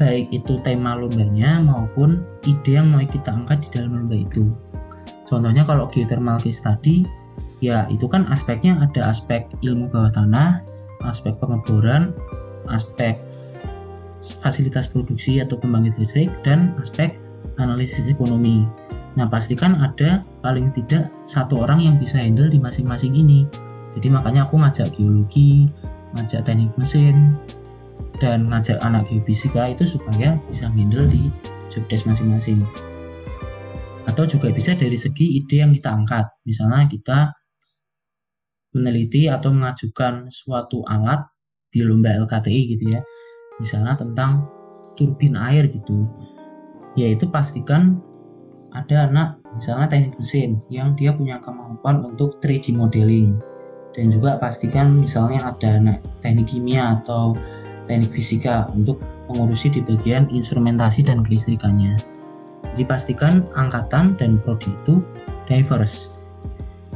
baik 0.00 0.34
itu 0.34 0.58
tema 0.66 0.98
lombanya 0.98 1.62
maupun 1.62 2.26
ide 2.42 2.74
yang 2.74 2.90
mau 2.90 3.04
kita 3.06 3.30
angkat 3.30 3.62
di 3.62 3.68
dalam 3.78 4.02
lomba 4.02 4.18
itu. 4.18 4.50
Contohnya 5.28 5.62
kalau 5.62 5.86
geothermal 5.86 6.42
case 6.42 6.58
tadi, 6.58 7.06
ya 7.62 7.86
itu 7.86 8.10
kan 8.10 8.26
aspeknya 8.26 8.82
ada 8.82 9.14
aspek 9.14 9.46
ilmu 9.62 9.86
bawah 9.94 10.10
tanah, 10.10 10.64
aspek 11.06 11.38
pengeboran, 11.38 12.10
aspek 12.66 13.16
fasilitas 14.22 14.86
produksi 14.86 15.42
atau 15.42 15.58
pembangkit 15.58 15.98
listrik, 15.98 16.30
dan 16.46 16.72
aspek 16.78 17.18
analisis 17.58 18.06
ekonomi. 18.06 18.64
Nah, 19.18 19.28
pastikan 19.28 19.76
ada 19.76 20.24
paling 20.40 20.72
tidak 20.72 21.12
satu 21.28 21.66
orang 21.66 21.82
yang 21.84 21.96
bisa 22.00 22.16
handle 22.16 22.48
di 22.48 22.56
masing-masing 22.56 23.12
ini. 23.12 23.44
Jadi 23.92 24.08
makanya 24.08 24.48
aku 24.48 24.56
ngajak 24.56 24.96
geologi, 24.96 25.68
ngajak 26.16 26.48
teknik 26.48 26.72
mesin, 26.80 27.36
dan 28.22 28.48
ngajak 28.48 28.80
anak 28.80 29.04
geofisika 29.10 29.68
itu 29.68 29.84
supaya 29.84 30.38
bisa 30.48 30.70
handle 30.72 31.04
di 31.10 31.28
jobdesk 31.68 32.08
masing-masing 32.08 32.62
atau 34.06 34.26
juga 34.26 34.50
bisa 34.50 34.74
dari 34.74 34.98
segi 34.98 35.38
ide 35.42 35.62
yang 35.62 35.72
kita 35.74 35.90
angkat 35.94 36.26
misalnya 36.42 36.90
kita 36.90 37.18
meneliti 38.74 39.28
atau 39.30 39.52
mengajukan 39.54 40.32
suatu 40.32 40.82
alat 40.88 41.22
di 41.72 41.80
lomba 41.84 42.12
LKTI 42.18 42.60
gitu 42.76 42.84
ya 42.92 43.00
misalnya 43.62 43.94
tentang 43.94 44.50
turbin 44.98 45.38
air 45.38 45.70
gitu 45.70 46.04
yaitu 46.98 47.24
pastikan 47.30 48.02
ada 48.74 49.08
anak 49.08 49.28
misalnya 49.54 49.86
teknik 49.88 50.18
mesin 50.18 50.60
yang 50.68 50.92
dia 50.98 51.14
punya 51.14 51.38
kemampuan 51.40 52.02
untuk 52.02 52.42
3D 52.42 52.74
modeling 52.74 53.38
dan 53.92 54.10
juga 54.10 54.40
pastikan 54.40 55.00
misalnya 55.00 55.52
ada 55.52 55.78
anak 55.78 55.98
teknik 56.24 56.50
kimia 56.52 57.00
atau 57.00 57.36
teknik 57.86 58.14
fisika 58.14 58.70
untuk 58.72 59.00
mengurusi 59.28 59.68
di 59.68 59.80
bagian 59.84 60.30
instrumentasi 60.32 61.04
dan 61.04 61.26
kelistrikannya. 61.26 61.98
Jadi 62.72 62.84
pastikan 62.88 63.44
angkatan 63.52 64.16
dan 64.16 64.40
prodi 64.40 64.72
itu 64.72 65.04
diverse. 65.44 66.16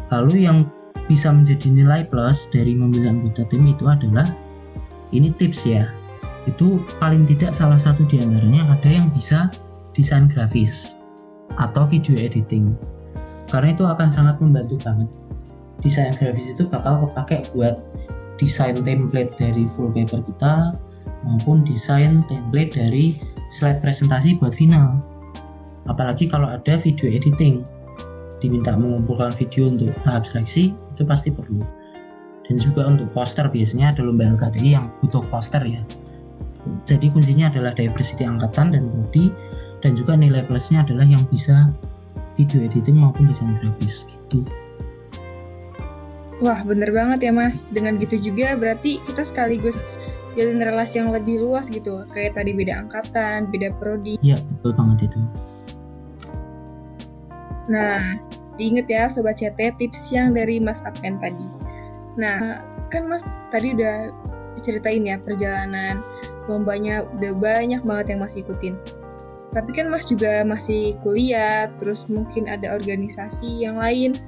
Lalu 0.09 0.49
yang 0.49 0.59
bisa 1.07 1.31
menjadi 1.31 1.69
nilai 1.71 2.01
plus 2.09 2.49
dari 2.51 2.73
memilih 2.73 3.21
anggota 3.21 3.45
tim 3.47 3.69
itu 3.69 3.85
adalah 3.87 4.27
ini 5.13 5.31
tips 5.37 5.69
ya. 5.69 5.91
Itu 6.47 6.83
paling 7.03 7.27
tidak 7.27 7.53
salah 7.53 7.79
satu 7.79 8.07
di 8.07 8.23
antaranya 8.23 8.71
ada 8.71 8.87
yang 8.91 9.11
bisa 9.11 9.51
desain 9.93 10.31
grafis 10.31 10.97
atau 11.59 11.83
video 11.87 12.15
editing. 12.15 12.75
Karena 13.51 13.75
itu 13.75 13.85
akan 13.87 14.09
sangat 14.11 14.39
membantu 14.39 14.79
banget. 14.83 15.11
Desain 15.83 16.15
grafis 16.17 16.51
itu 16.55 16.67
bakal 16.67 17.07
kepake 17.07 17.47
buat 17.53 17.83
desain 18.41 18.81
template 18.83 19.35
dari 19.37 19.65
full 19.65 19.93
paper 19.93 20.23
kita 20.25 20.77
maupun 21.25 21.65
desain 21.67 22.23
template 22.31 22.77
dari 22.77 23.17
slide 23.51 23.81
presentasi 23.83 24.39
buat 24.39 24.55
final. 24.55 25.01
Apalagi 25.87 26.27
kalau 26.27 26.51
ada 26.51 26.75
video 26.79 27.07
editing, 27.11 27.63
diminta 28.43 28.75
mengumpulkan 28.75 29.31
video 29.35 29.71
untuk 29.71 29.95
tahap 30.03 30.27
seleksi, 30.27 30.75
itu 30.75 31.03
pasti 31.07 31.31
perlu. 31.31 31.63
Dan 32.47 32.63
juga 32.63 32.87
untuk 32.87 33.11
poster, 33.11 33.47
biasanya 33.51 33.95
ada 33.95 34.07
lomba 34.07 34.35
LKTI 34.35 34.71
yang 34.75 34.91
butuh 35.03 35.23
poster 35.31 35.63
ya. 35.63 35.83
Jadi 36.87 37.11
kuncinya 37.11 37.51
adalah 37.51 37.73
diversity 37.75 38.27
angkatan 38.27 38.75
dan 38.75 38.91
prodi, 38.91 39.31
dan 39.83 39.95
juga 39.95 40.19
nilai 40.19 40.43
plusnya 40.47 40.83
adalah 40.83 41.07
yang 41.07 41.23
bisa 41.31 41.71
video 42.37 42.63
editing 42.63 43.01
maupun 43.01 43.27
desain 43.31 43.57
grafis 43.63 44.07
gitu. 44.11 44.45
Wah, 46.45 46.61
bener 46.67 46.93
banget 46.93 47.29
ya 47.29 47.33
Mas. 47.33 47.65
Dengan 47.73 47.97
gitu 47.97 48.21
juga 48.21 48.53
berarti 48.61 49.01
kita 49.01 49.25
sekaligus 49.25 49.81
jalin 50.37 50.61
relasi 50.61 51.01
yang 51.01 51.09
lebih 51.09 51.41
luas 51.41 51.73
gitu. 51.73 52.05
Kayak 52.13 52.37
tadi 52.37 52.53
beda 52.53 52.85
angkatan, 52.85 53.49
beda 53.49 53.73
prodi. 53.81 54.21
Iya, 54.21 54.37
betul 54.61 54.77
banget 54.77 55.09
itu. 55.09 55.21
Nah, 57.73 58.21
diinget 58.61 58.87
ya 58.87 59.09
Sobat 59.09 59.41
CT 59.41 59.81
tips 59.81 60.13
yang 60.13 60.37
dari 60.37 60.61
Mas 60.61 60.85
Advent 60.85 61.25
tadi. 61.25 61.49
Nah, 62.21 62.61
kan 62.93 63.09
Mas 63.09 63.25
tadi 63.49 63.73
udah 63.73 64.13
ceritain 64.61 65.05
ya 65.05 65.17
perjalanan 65.21 66.05
lombanya 66.47 67.07
udah 67.19 67.33
banyak 67.35 67.83
banget 67.83 68.07
yang 68.15 68.21
masih 68.23 68.43
ikutin. 68.47 68.75
Tapi 69.55 69.71
kan 69.73 69.89
Mas 69.89 70.11
juga 70.11 70.43
masih 70.45 70.99
kuliah, 71.01 71.71
terus 71.79 72.11
mungkin 72.11 72.51
ada 72.51 72.77
organisasi 72.77 73.65
yang 73.65 73.81
lain 73.81 74.19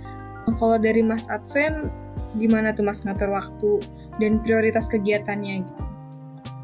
kalau 0.56 0.80
dari 0.80 1.04
Mas 1.04 1.28
Advent, 1.28 1.92
gimana 2.40 2.72
tuh 2.72 2.86
Mas 2.88 3.04
ngatur 3.04 3.28
waktu 3.28 3.84
dan 4.16 4.40
prioritas 4.40 4.88
kegiatannya 4.88 5.68
gitu? 5.68 5.84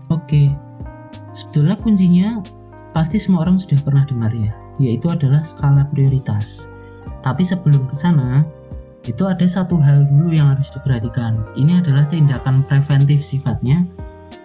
Oke, 0.08 0.48
sebetulnya 1.36 1.76
kuncinya 1.76 2.28
pasti 2.96 3.20
semua 3.20 3.44
orang 3.44 3.60
sudah 3.60 3.76
pernah 3.84 4.08
dengar 4.08 4.32
ya, 4.32 4.52
yaitu 4.80 5.12
adalah 5.12 5.44
skala 5.44 5.84
prioritas. 5.92 6.72
Tapi 7.20 7.44
sebelum 7.44 7.84
ke 7.88 7.96
sana, 7.96 8.44
itu 9.04 9.28
ada 9.28 9.44
satu 9.44 9.76
hal 9.76 10.08
dulu 10.08 10.32
yang 10.32 10.56
harus 10.56 10.72
diperhatikan. 10.72 11.44
Ini 11.56 11.84
adalah 11.84 12.08
tindakan 12.08 12.64
preventif 12.64 13.20
sifatnya 13.20 13.84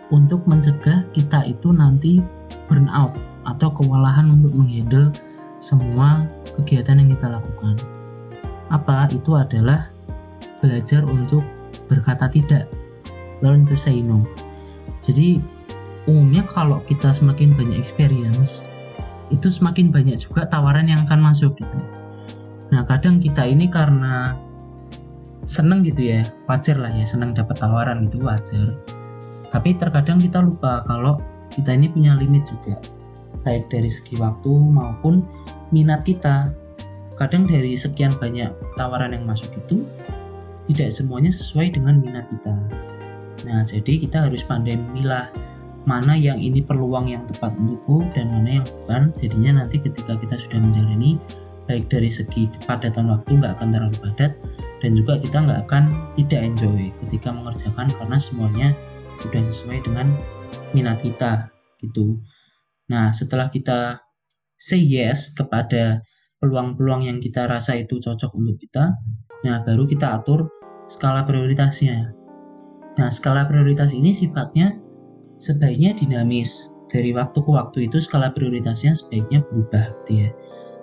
untuk 0.09 0.45
mencegah 0.49 1.05
kita 1.13 1.45
itu 1.45 1.69
nanti 1.69 2.21
burnout 2.65 3.13
atau 3.45 3.69
kewalahan 3.73 4.29
untuk 4.29 4.53
menghandle 4.53 5.13
semua 5.61 6.25
kegiatan 6.57 6.97
yang 6.97 7.09
kita 7.13 7.27
lakukan. 7.29 7.75
Apa? 8.73 9.09
Itu 9.13 9.37
adalah 9.37 9.89
belajar 10.61 11.05
untuk 11.05 11.45
berkata 11.89 12.29
tidak. 12.29 12.69
Learn 13.39 13.63
to 13.63 13.77
say 13.77 14.03
no. 14.03 14.27
Jadi 14.99 15.39
umumnya 16.09 16.43
kalau 16.49 16.83
kita 16.85 17.13
semakin 17.13 17.55
banyak 17.55 17.79
experience 17.79 18.67
itu 19.29 19.47
semakin 19.47 19.93
banyak 19.93 20.17
juga 20.17 20.49
tawaran 20.49 20.89
yang 20.89 21.05
akan 21.05 21.21
masuk 21.21 21.53
gitu. 21.61 21.77
Nah 22.73 22.83
kadang 22.85 23.21
kita 23.21 23.45
ini 23.45 23.69
karena 23.69 24.35
seneng 25.47 25.81
gitu 25.85 26.13
ya 26.13 26.21
wajar 26.45 26.77
lah 26.77 26.91
ya 26.91 27.05
seneng 27.07 27.33
dapat 27.33 27.57
tawaran 27.57 28.05
gitu 28.09 28.21
wajar 28.21 28.75
tapi 29.49 29.75
terkadang 29.77 30.21
kita 30.21 30.41
lupa 30.41 30.85
kalau 30.85 31.21
kita 31.49 31.73
ini 31.73 31.89
punya 31.89 32.13
limit 32.17 32.45
juga 32.45 32.77
baik 33.45 33.69
dari 33.73 33.89
segi 33.89 34.19
waktu 34.19 34.49
maupun 34.49 35.25
minat 35.73 36.05
kita 36.05 36.53
kadang 37.19 37.43
dari 37.43 37.75
sekian 37.75 38.15
banyak 38.15 38.49
tawaran 38.79 39.11
yang 39.11 39.27
masuk 39.27 39.51
itu 39.59 39.83
tidak 40.71 40.93
semuanya 40.93 41.33
sesuai 41.33 41.75
dengan 41.75 41.99
minat 41.99 42.29
kita. 42.29 42.55
Nah, 43.49 43.65
jadi 43.65 44.05
kita 44.05 44.29
harus 44.29 44.45
pandai 44.45 44.77
memilah 44.77 45.27
mana 45.83 46.13
yang 46.13 46.37
ini 46.37 46.61
peluang 46.61 47.09
yang 47.09 47.25
tepat 47.25 47.57
untukku 47.57 48.05
dan 48.13 48.29
mana 48.29 48.61
yang 48.61 48.65
bukan. 48.69 49.11
Jadinya 49.17 49.65
nanti 49.65 49.81
ketika 49.81 50.15
kita 50.15 50.37
sudah 50.37 50.61
menjalani 50.61 51.17
baik 51.65 51.89
dari 51.89 52.07
segi 52.07 52.47
kepadatan 52.61 53.09
waktu 53.09 53.41
nggak 53.41 53.57
akan 53.59 53.67
terlalu 53.73 53.97
padat 53.99 54.31
dan 54.79 54.91
juga 54.95 55.19
kita 55.19 55.37
nggak 55.43 55.59
akan 55.69 55.83
tidak 56.17 56.41
enjoy 56.41 56.81
ketika 57.05 57.29
mengerjakan 57.35 57.87
karena 57.93 58.17
semuanya 58.17 58.67
sudah 59.21 59.41
sesuai 59.45 59.83
dengan 59.85 60.15
minat 60.73 60.99
kita 61.03 61.49
gitu. 61.83 62.19
Nah, 62.89 63.13
setelah 63.13 63.53
kita 63.53 64.01
say 64.59 64.81
yes 64.81 65.31
kepada 65.31 66.03
peluang-peluang 66.39 67.07
yang 67.07 67.17
kita 67.19 67.47
rasa 67.47 67.79
itu 67.79 67.99
cocok 67.99 68.31
untuk 68.35 68.57
kita, 68.59 68.95
nah 69.43 69.63
baru 69.63 69.85
kita 69.85 70.19
atur 70.19 70.47
skala 70.89 71.23
prioritasnya. 71.23 72.11
Nah, 72.99 73.09
skala 73.13 73.47
prioritas 73.47 73.95
ini 73.95 74.11
sifatnya 74.11 74.75
sebaiknya 75.39 75.95
dinamis. 75.95 76.75
Dari 76.89 77.13
waktu 77.13 77.45
ke 77.45 77.51
waktu 77.53 77.77
itu 77.85 78.01
skala 78.01 78.33
prioritasnya 78.33 78.97
sebaiknya 78.97 79.45
berubah 79.45 79.93
gitu 80.03 80.25
ya. 80.25 80.29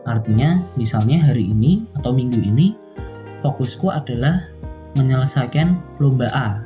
Artinya, 0.07 0.63
misalnya 0.79 1.19
hari 1.19 1.51
ini 1.51 1.83
atau 1.99 2.15
minggu 2.15 2.39
ini 2.39 2.79
fokusku 3.43 3.91
adalah 3.91 4.47
menyelesaikan 4.95 5.83
lomba 5.99 6.31
A. 6.31 6.63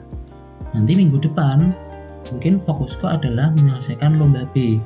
Nanti 0.77 0.93
minggu 0.95 1.19
depan 1.19 1.75
mungkin 2.31 2.61
fokusku 2.61 3.07
adalah 3.07 3.51
menyelesaikan 3.57 4.21
lomba 4.21 4.47
B. 4.55 4.79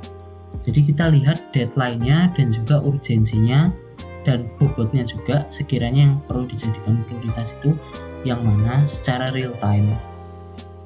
Jadi 0.62 0.86
kita 0.86 1.10
lihat 1.10 1.50
deadline-nya 1.50 2.30
dan 2.38 2.48
juga 2.54 2.78
urgensinya 2.80 3.74
dan 4.22 4.48
bobotnya 4.56 5.04
juga 5.04 5.44
sekiranya 5.52 6.08
yang 6.08 6.16
perlu 6.24 6.48
dijadikan 6.48 7.04
prioritas 7.04 7.52
itu 7.60 7.76
yang 8.24 8.40
mana 8.40 8.86
secara 8.88 9.34
real 9.34 9.52
time. 9.60 9.92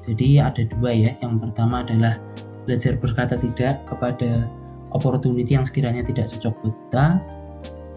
Jadi 0.03 0.41
ada 0.41 0.65
dua 0.65 0.91
ya, 0.91 1.11
yang 1.21 1.37
pertama 1.37 1.85
adalah 1.85 2.17
belajar 2.65 2.97
berkata 2.97 3.37
tidak 3.39 3.85
kepada 3.87 4.49
opportunity 4.91 5.53
yang 5.55 5.63
sekiranya 5.63 6.01
tidak 6.01 6.27
cocok 6.33 6.53
buat 6.65 6.75
kita 6.75 7.05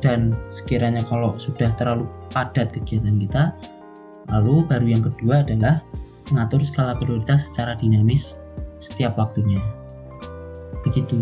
dan 0.02 0.34
sekiranya 0.50 1.06
kalau 1.06 1.32
sudah 1.38 1.72
terlalu 1.78 2.04
padat 2.34 2.74
kegiatan 2.74 3.16
kita 3.16 3.54
lalu 4.34 4.66
baru 4.66 4.86
yang 4.86 5.02
kedua 5.04 5.46
adalah 5.46 5.80
mengatur 6.30 6.62
skala 6.62 6.94
prioritas 6.94 7.50
secara 7.50 7.74
dinamis 7.74 8.44
setiap 8.78 9.18
waktunya 9.18 9.58
begitu 10.86 11.18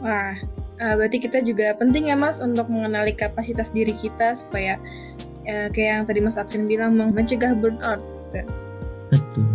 wah 0.00 0.32
uh, 0.80 0.94
berarti 0.96 1.18
kita 1.20 1.42
juga 1.44 1.74
penting 1.76 2.08
ya 2.08 2.16
mas 2.16 2.40
untuk 2.40 2.70
mengenali 2.70 3.12
kapasitas 3.12 3.74
diri 3.74 3.92
kita 3.92 4.32
supaya 4.32 4.78
uh, 5.48 5.68
kayak 5.72 5.90
yang 6.02 6.04
tadi 6.06 6.20
mas 6.22 6.38
Advin 6.40 6.70
bilang 6.70 6.94
mencegah 6.96 7.52
burnout 7.56 8.00
gitu. 8.00 8.44
Betul. 9.08 9.48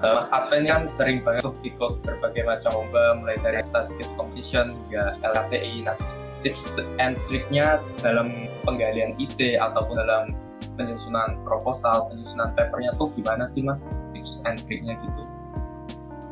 uh, 0.00 0.16
Mas 0.16 0.28
Adven 0.32 0.64
kan 0.64 0.88
sering 0.88 1.20
banget 1.20 1.44
tuh 1.44 1.54
ikut 1.64 2.00
berbagai 2.00 2.48
macam 2.48 2.84
lomba 2.84 3.20
mulai 3.20 3.36
dari 3.44 3.60
statistics 3.60 4.16
competition 4.16 4.72
hingga 4.72 5.20
LKTI 5.20 5.84
nah 5.84 5.96
tips 6.44 6.72
and 7.00 7.16
triknya 7.26 7.80
dalam 8.00 8.48
penggalian 8.64 9.16
ide 9.18 9.56
ataupun 9.58 9.96
dalam 9.98 10.36
penyusunan 10.76 11.40
proposal 11.42 12.06
penyusunan 12.12 12.52
papernya 12.54 12.92
tuh 13.00 13.10
gimana 13.16 13.48
sih 13.48 13.64
mas? 13.64 13.96
Tips 14.12 14.44
and 14.44 14.60
triknya 14.62 14.94
gitu. 15.00 15.22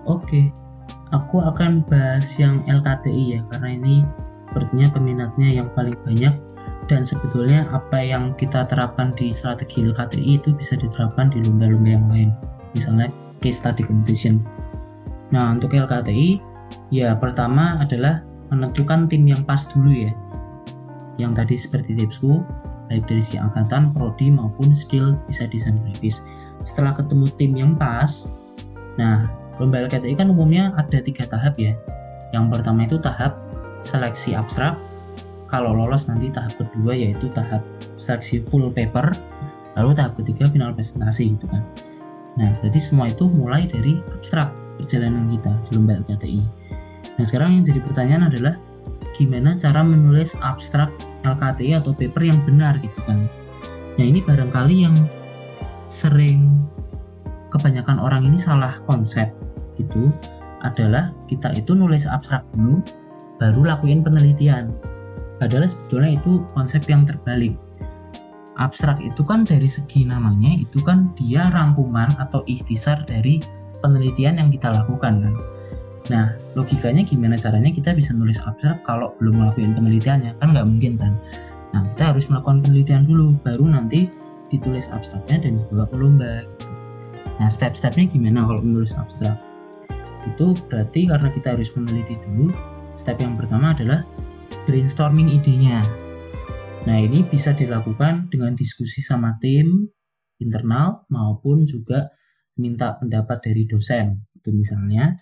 Oke, 0.04 0.52
aku 1.10 1.40
akan 1.40 1.82
bahas 1.88 2.36
yang 2.36 2.60
LKTI 2.68 3.24
ya 3.36 3.40
karena 3.48 3.68
ini 3.80 3.94
sepertinya 4.52 4.88
peminatnya 4.92 5.48
yang 5.50 5.68
paling 5.74 5.96
banyak 6.06 6.34
dan 6.86 7.02
sebetulnya 7.02 7.64
apa 7.72 7.96
yang 8.04 8.36
kita 8.36 8.68
terapkan 8.68 9.16
di 9.16 9.32
strategi 9.32 9.88
LKTI 9.88 10.38
itu 10.38 10.52
bisa 10.52 10.76
diterapkan 10.76 11.32
di 11.32 11.40
lomba-lomba 11.40 11.90
yang 11.96 12.06
lain 12.12 12.30
misalnya 12.76 13.08
case 13.40 13.64
study 13.64 13.82
competition. 13.82 14.44
Nah 15.32 15.56
untuk 15.56 15.72
LKTI 15.72 16.38
ya 16.92 17.16
pertama 17.16 17.80
adalah 17.80 18.20
menentukan 18.52 19.08
tim 19.08 19.24
yang 19.24 19.42
pas 19.42 19.64
dulu 19.72 19.90
ya. 19.90 20.12
Yang 21.16 21.32
tadi 21.40 21.54
seperti 21.56 21.90
tipsku 21.96 22.42
baik 22.90 23.04
dari 23.08 23.22
segi 23.22 23.38
angkatan, 23.40 23.92
prodi 23.94 24.28
maupun 24.32 24.72
skill 24.76 25.16
bisa 25.28 25.48
desain 25.48 25.78
grafis. 25.84 26.22
Setelah 26.64 26.96
ketemu 26.96 27.26
tim 27.36 27.52
yang 27.54 27.72
pas 27.76 28.28
nah 28.94 29.26
lomba 29.58 29.86
LKTI 29.90 30.14
kan 30.14 30.30
umumnya 30.30 30.70
ada 30.78 30.98
tiga 31.02 31.26
tahap 31.26 31.58
ya. 31.58 31.74
Yang 32.30 32.44
pertama 32.58 32.86
itu 32.86 32.96
tahap 32.98 33.38
seleksi 33.82 34.34
abstrak. 34.34 34.78
Kalau 35.50 35.70
lolos 35.70 36.10
nanti 36.10 36.32
tahap 36.34 36.56
kedua 36.58 36.96
yaitu 36.98 37.30
tahap 37.30 37.62
seleksi 37.94 38.42
full 38.42 38.72
paper 38.74 39.14
lalu 39.74 39.90
tahap 39.94 40.18
ketiga 40.18 40.50
final 40.50 40.74
presentasi 40.74 41.34
gitu 41.38 41.46
kan. 41.50 41.62
Nah 42.34 42.54
berarti 42.58 42.80
semua 42.82 43.10
itu 43.10 43.30
mulai 43.30 43.66
dari 43.70 43.98
abstrak 44.14 44.50
perjalanan 44.78 45.30
kita 45.30 45.52
di 45.66 45.70
lomba 45.78 45.98
LKTI 46.02 46.42
nah 47.14 47.24
sekarang 47.24 47.60
yang 47.60 47.64
jadi 47.64 47.80
pertanyaan 47.84 48.26
adalah 48.26 48.54
gimana 49.14 49.54
cara 49.54 49.80
menulis 49.80 50.34
abstrak 50.42 50.90
LKTI 51.22 51.78
atau 51.80 51.94
paper 51.94 52.22
yang 52.26 52.42
benar 52.42 52.76
gitu 52.82 52.98
kan. 53.06 53.30
Nah 53.94 54.04
ini 54.04 54.20
barangkali 54.20 54.76
yang 54.84 54.96
sering 55.86 56.66
kebanyakan 57.54 58.02
orang 58.02 58.26
ini 58.26 58.36
salah 58.36 58.74
konsep 58.84 59.30
gitu 59.78 60.10
adalah 60.66 61.14
kita 61.30 61.54
itu 61.54 61.78
nulis 61.78 62.04
abstrak 62.10 62.42
dulu 62.52 62.82
baru 63.38 63.62
lakuin 63.74 64.02
penelitian. 64.02 64.74
Padahal 65.38 65.70
sebetulnya 65.70 66.18
itu 66.18 66.42
konsep 66.54 66.82
yang 66.90 67.06
terbalik. 67.06 67.54
Abstrak 68.54 69.02
itu 69.02 69.22
kan 69.26 69.42
dari 69.42 69.66
segi 69.66 70.06
namanya 70.06 70.54
itu 70.54 70.78
kan 70.82 71.10
dia 71.18 71.50
rangkuman 71.50 72.14
atau 72.22 72.46
ikhtisar 72.46 73.02
dari 73.02 73.42
penelitian 73.82 74.38
yang 74.38 74.50
kita 74.54 74.70
lakukan 74.70 75.26
kan 75.26 75.34
nah 76.12 76.36
logikanya 76.52 77.00
gimana 77.00 77.40
caranya 77.40 77.72
kita 77.72 77.96
bisa 77.96 78.12
nulis 78.12 78.36
abstrak 78.44 78.84
kalau 78.84 79.16
belum 79.16 79.40
melakukan 79.40 79.72
penelitiannya 79.72 80.36
kan 80.36 80.52
nggak 80.52 80.68
mungkin 80.68 80.92
kan 81.00 81.12
nah 81.72 81.82
kita 81.96 82.12
harus 82.12 82.28
melakukan 82.28 82.60
penelitian 82.60 83.02
dulu 83.08 83.34
baru 83.40 83.64
nanti 83.72 84.06
ditulis 84.52 84.92
abstraknya 84.92 85.48
dan 85.48 85.52
dibawa 85.64 85.88
ke 85.88 85.96
lomba 85.96 86.44
gitu 86.44 86.74
Nah, 87.38 87.50
step-stepnya 87.50 88.06
gimana 88.06 88.46
kalau 88.46 88.62
menulis 88.62 88.94
abstrak? 88.94 89.34
Itu 90.24 90.54
berarti 90.70 91.10
karena 91.10 91.28
kita 91.34 91.58
harus 91.58 91.74
meneliti 91.74 92.14
dulu, 92.22 92.54
step 92.94 93.18
yang 93.18 93.34
pertama 93.34 93.74
adalah 93.74 94.06
brainstorming 94.64 95.34
idenya. 95.34 95.82
Nah, 96.86 96.96
ini 97.00 97.26
bisa 97.26 97.50
dilakukan 97.56 98.30
dengan 98.30 98.54
diskusi 98.54 99.02
sama 99.02 99.34
tim 99.42 99.88
internal 100.38 101.08
maupun 101.10 101.66
juga 101.66 102.12
minta 102.60 102.94
pendapat 102.94 103.50
dari 103.50 103.66
dosen. 103.66 104.30
Itu 104.36 104.54
misalnya 104.54 105.18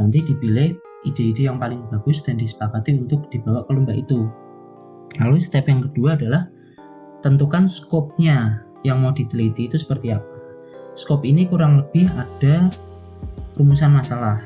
nanti 0.00 0.24
dipilih 0.24 0.72
ide-ide 1.04 1.52
yang 1.52 1.60
paling 1.60 1.84
bagus 1.92 2.24
dan 2.24 2.40
disepakati 2.40 2.96
untuk 2.96 3.28
dibawa 3.28 3.68
ke 3.68 3.70
lomba 3.76 3.92
itu. 3.92 4.24
Lalu 5.20 5.36
step 5.36 5.68
yang 5.68 5.84
kedua 5.84 6.16
adalah 6.16 6.48
tentukan 7.20 7.68
skopnya 7.68 8.64
yang 8.80 9.04
mau 9.04 9.12
diteliti 9.12 9.68
itu 9.68 9.76
seperti 9.76 10.16
apa 10.16 10.40
Skop 10.98 11.22
ini 11.22 11.46
kurang 11.46 11.80
lebih 11.80 12.10
ada 12.12 12.68
rumusan 13.56 13.94
masalah. 13.94 14.42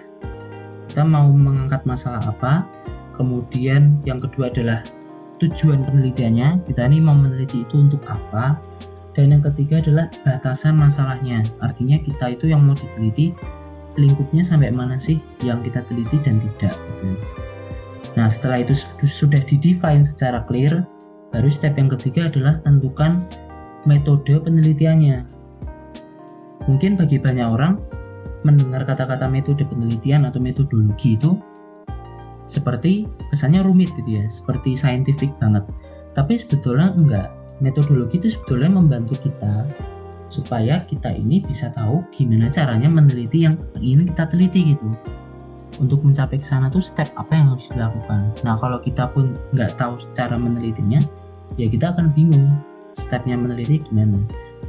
Kita 0.87 1.03
mau 1.03 1.33
mengangkat 1.33 1.89
masalah 1.89 2.21
apa, 2.23 2.69
kemudian 3.17 3.99
yang 4.05 4.21
kedua 4.21 4.53
adalah 4.53 4.85
tujuan 5.41 5.83
penelitiannya, 5.89 6.63
kita 6.69 6.87
ini 6.87 7.01
mau 7.01 7.17
meneliti 7.17 7.65
itu 7.65 7.81
untuk 7.81 8.05
apa, 8.07 8.61
dan 9.17 9.33
yang 9.33 9.43
ketiga 9.43 9.81
adalah 9.81 10.07
batasan 10.23 10.77
masalahnya. 10.77 11.43
Artinya 11.65 11.99
kita 11.99 12.37
itu 12.37 12.53
yang 12.53 12.63
mau 12.63 12.77
diteliti 12.77 13.33
lingkupnya 13.95 14.43
sampai 14.43 14.75
mana 14.75 14.99
sih 14.99 15.23
yang 15.43 15.63
kita 15.63 15.83
teliti 15.87 16.19
dan 16.23 16.43
tidak 16.43 16.75
gitu. 16.95 17.15
Nah, 18.15 18.31
setelah 18.31 18.63
itu 18.63 18.75
sudah 19.03 19.43
didefine 19.43 20.07
secara 20.07 20.47
clear, 20.47 20.87
baru 21.35 21.51
step 21.51 21.75
yang 21.75 21.91
ketiga 21.91 22.31
adalah 22.31 22.63
tentukan 22.63 23.23
metode 23.85 24.39
penelitiannya. 24.39 25.27
Mungkin 26.71 26.97
bagi 26.97 27.19
banyak 27.19 27.45
orang 27.45 27.83
mendengar 28.47 28.87
kata-kata 28.87 29.27
metode 29.27 29.67
penelitian 29.67 30.29
atau 30.29 30.39
metodologi 30.39 31.19
itu 31.19 31.37
seperti 32.45 33.09
kesannya 33.33 33.65
rumit 33.65 33.91
gitu 33.99 34.21
ya, 34.21 34.25
seperti 34.29 34.77
scientific 34.79 35.33
banget. 35.41 35.65
Tapi 36.15 36.39
sebetulnya 36.39 36.95
enggak. 36.95 37.29
Metodologi 37.63 38.19
itu 38.19 38.35
sebetulnya 38.35 38.67
membantu 38.67 39.15
kita 39.23 39.67
supaya 40.29 40.83
kita 40.89 41.13
ini 41.13 41.45
bisa 41.45 41.71
tahu 41.73 42.05
gimana 42.11 42.49
caranya 42.49 42.89
meneliti 42.89 43.45
yang 43.45 43.61
ingin 43.79 44.09
kita 44.11 44.29
teliti 44.29 44.75
gitu. 44.77 44.89
Untuk 45.83 46.07
mencapai 46.07 46.39
ke 46.39 46.47
sana 46.47 46.71
tuh 46.71 46.79
step 46.79 47.11
apa 47.19 47.35
yang 47.35 47.51
harus 47.51 47.67
dilakukan. 47.75 48.31
Nah 48.47 48.55
kalau 48.63 48.79
kita 48.79 49.11
pun 49.11 49.35
nggak 49.51 49.75
tahu 49.75 49.99
cara 50.15 50.39
menelitinya, 50.39 51.03
ya 51.59 51.67
kita 51.67 51.91
akan 51.95 52.15
bingung 52.15 52.47
stepnya 52.95 53.35
meneliti 53.35 53.83
gimana. 53.83 54.23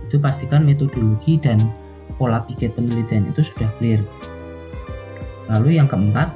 Itu 0.10 0.18
pastikan 0.18 0.66
metodologi 0.66 1.38
dan 1.38 1.62
pola 2.18 2.42
pikir 2.46 2.74
penelitian 2.74 3.30
itu 3.30 3.46
sudah 3.46 3.70
clear. 3.78 4.02
Lalu 5.46 5.78
yang 5.78 5.86
keempat 5.86 6.34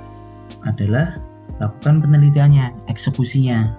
adalah 0.70 1.18
lakukan 1.58 2.06
penelitiannya, 2.06 2.86
eksekusinya 2.88 3.74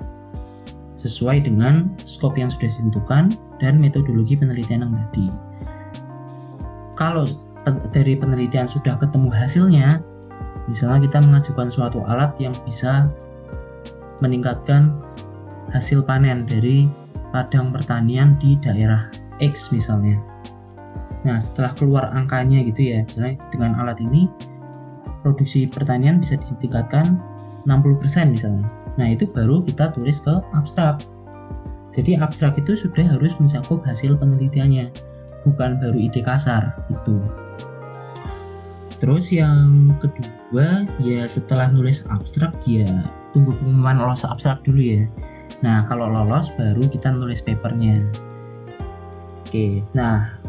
sesuai 1.01 1.49
dengan 1.49 1.97
skop 2.05 2.37
yang 2.37 2.53
sudah 2.53 2.69
ditentukan 2.69 3.33
dan 3.61 3.79
metodologi 3.79 4.35
penelitian 4.35 4.89
yang 4.89 4.93
tadi. 4.97 5.27
Kalau 6.97 7.25
dari 7.93 8.17
penelitian 8.17 8.67
sudah 8.69 8.97
ketemu 8.97 9.29
hasilnya, 9.33 10.01
misalnya 10.69 11.05
kita 11.05 11.19
mengajukan 11.21 11.69
suatu 11.69 12.01
alat 12.09 12.33
yang 12.41 12.57
bisa 12.65 13.09
meningkatkan 14.21 14.93
hasil 15.73 16.05
panen 16.05 16.45
dari 16.45 16.89
ladang 17.33 17.71
pertanian 17.71 18.37
di 18.43 18.59
daerah 18.59 19.09
X 19.39 19.71
misalnya. 19.73 20.19
Nah, 21.25 21.37
setelah 21.37 21.77
keluar 21.77 22.05
angkanya 22.17 22.65
gitu 22.65 22.97
ya, 22.97 23.05
misalnya 23.05 23.37
dengan 23.53 23.77
alat 23.77 24.01
ini 24.01 24.29
produksi 25.21 25.69
pertanian 25.69 26.21
bisa 26.21 26.41
ditingkatkan 26.41 27.21
60% 27.69 28.33
misalnya. 28.33 28.65
Nah, 28.97 29.07
itu 29.13 29.29
baru 29.29 29.61
kita 29.65 29.93
tulis 29.93 30.21
ke 30.25 30.33
abstrak. 30.57 31.05
Jadi 31.91 32.15
abstrak 32.19 32.55
itu 32.59 32.79
sudah 32.79 33.03
harus 33.03 33.35
mencakup 33.43 33.83
hasil 33.83 34.15
penelitiannya, 34.19 34.95
bukan 35.43 35.83
baru 35.83 35.99
ide 35.99 36.23
kasar 36.23 36.79
itu. 36.87 37.19
Terus 39.03 39.33
yang 39.33 39.97
kedua, 39.99 40.87
ya 41.03 41.25
setelah 41.27 41.73
nulis 41.73 42.07
abstrak 42.13 42.53
ya 42.69 42.87
tunggu 43.35 43.57
pengumuman 43.59 44.07
lolos 44.07 44.23
abstrak 44.23 44.63
dulu 44.63 44.81
ya. 44.81 45.03
Nah, 45.67 45.89
kalau 45.91 46.07
lolos 46.07 46.53
baru 46.55 46.87
kita 46.87 47.11
nulis 47.11 47.43
papernya. 47.43 48.07
Oke, 49.43 49.83
nah 49.99 50.41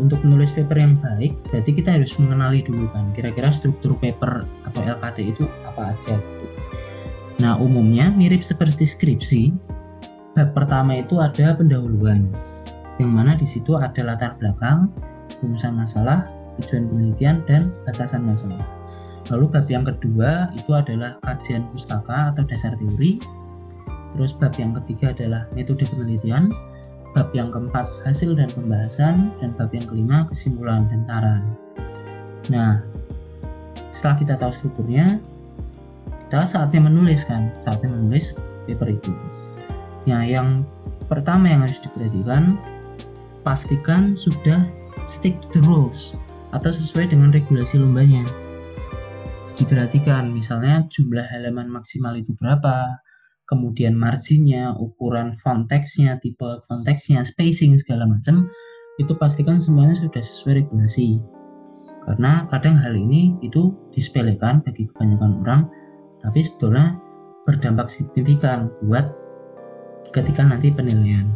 untuk 0.00 0.24
menulis 0.24 0.52
paper 0.56 0.76
yang 0.80 0.96
baik 0.96 1.36
berarti 1.52 1.70
kita 1.76 2.00
harus 2.00 2.16
mengenali 2.16 2.64
dulu 2.64 2.88
kan 2.92 3.12
kira-kira 3.12 3.52
struktur 3.52 3.92
paper 4.00 4.48
atau 4.64 4.80
LKT 4.80 5.18
itu 5.36 5.44
apa 5.68 5.96
aja 5.96 6.16
gitu. 6.16 6.46
Nah 7.40 7.60
umumnya 7.60 8.12
mirip 8.12 8.40
seperti 8.40 8.88
skripsi 8.88 9.52
bab 10.40 10.56
pertama 10.56 10.96
itu 10.96 11.20
ada 11.20 11.52
pendahuluan 11.52 12.32
yang 12.96 13.12
mana 13.12 13.36
di 13.36 13.44
situ 13.44 13.76
ada 13.76 14.00
latar 14.00 14.40
belakang 14.40 14.88
rumusan 15.44 15.76
masalah 15.76 16.24
tujuan 16.56 16.88
penelitian 16.88 17.44
dan 17.44 17.68
batasan 17.84 18.24
masalah. 18.24 18.64
Lalu 19.28 19.52
bab 19.52 19.68
yang 19.68 19.84
kedua 19.84 20.48
itu 20.56 20.72
adalah 20.72 21.20
kajian 21.28 21.68
pustaka 21.68 22.32
atau 22.32 22.40
dasar 22.48 22.72
teori. 22.80 23.20
Terus 24.16 24.32
bab 24.32 24.56
yang 24.56 24.72
ketiga 24.80 25.12
adalah 25.12 25.44
metode 25.52 25.84
penelitian. 25.84 26.48
Bab 27.12 27.28
yang 27.36 27.52
keempat 27.52 27.90
hasil 28.08 28.32
dan 28.32 28.48
pembahasan, 28.54 29.34
dan 29.44 29.50
bab 29.60 29.68
yang 29.76 29.84
kelima 29.84 30.24
kesimpulan 30.30 30.88
dan 30.88 31.02
saran. 31.04 31.42
Nah, 32.48 32.80
setelah 33.92 34.16
kita 34.18 34.34
tahu 34.38 34.52
strukturnya, 34.54 35.18
kita 36.26 36.46
saatnya 36.46 36.86
menulis 36.86 37.26
kan, 37.26 37.50
saatnya 37.66 37.90
menulis 37.90 38.38
paper 38.70 38.94
itu. 38.94 39.10
Nah, 40.08 40.24
yang 40.24 40.64
pertama 41.08 41.50
yang 41.50 41.66
harus 41.66 41.82
diperhatikan, 41.82 42.56
pastikan 43.44 44.16
sudah 44.16 44.64
stick 45.04 45.36
to 45.52 45.60
the 45.60 45.62
rules. 45.64 46.16
atau 46.50 46.70
sesuai 46.70 47.10
dengan 47.10 47.30
regulasi 47.30 47.78
lombanya. 47.78 48.26
Diperhatikan 49.54 50.32
misalnya 50.32 50.86
jumlah 50.88 51.26
halaman 51.30 51.68
maksimal 51.68 52.16
itu 52.16 52.32
berapa, 52.34 52.98
kemudian 53.44 53.94
marginnya, 53.94 54.72
ukuran 54.78 55.36
font 55.36 55.68
text-nya, 55.68 56.16
tipe 56.18 56.58
font 56.64 56.82
text-nya, 56.86 57.22
spacing 57.22 57.76
segala 57.76 58.08
macam, 58.08 58.48
itu 58.96 59.12
pastikan 59.14 59.60
semuanya 59.60 59.94
sudah 59.94 60.22
sesuai 60.22 60.64
regulasi. 60.64 61.20
Karena 62.08 62.48
kadang 62.48 62.80
hal 62.80 62.96
ini 62.96 63.36
itu 63.44 63.76
disepelekan 63.92 64.64
bagi 64.64 64.88
kebanyakan 64.88 65.44
orang, 65.44 65.60
tapi 66.24 66.40
sebetulnya 66.40 66.96
berdampak 67.44 67.92
signifikan 67.92 68.72
buat 68.80 69.12
ketika 70.10 70.42
nanti 70.42 70.72
penilaian. 70.72 71.28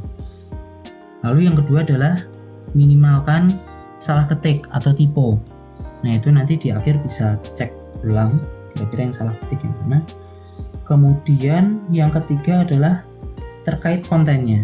Lalu 1.24 1.48
yang 1.48 1.56
kedua 1.56 1.84
adalah 1.84 2.20
minimalkan 2.76 3.56
salah 4.02 4.28
ketik 4.28 4.68
atau 4.74 4.92
typo. 4.92 5.40
Nah 6.04 6.20
itu 6.20 6.28
nanti 6.28 6.60
di 6.60 6.68
akhir 6.68 7.00
bisa 7.00 7.40
cek 7.56 7.72
ulang 8.04 8.36
kira-kira 8.74 9.08
yang 9.08 9.14
salah 9.14 9.34
ketik 9.46 9.64
yang 9.64 9.74
mana. 9.84 9.98
Kemudian 10.84 11.80
yang 11.88 12.12
ketiga 12.12 12.66
adalah 12.66 13.00
terkait 13.64 14.04
kontennya. 14.04 14.60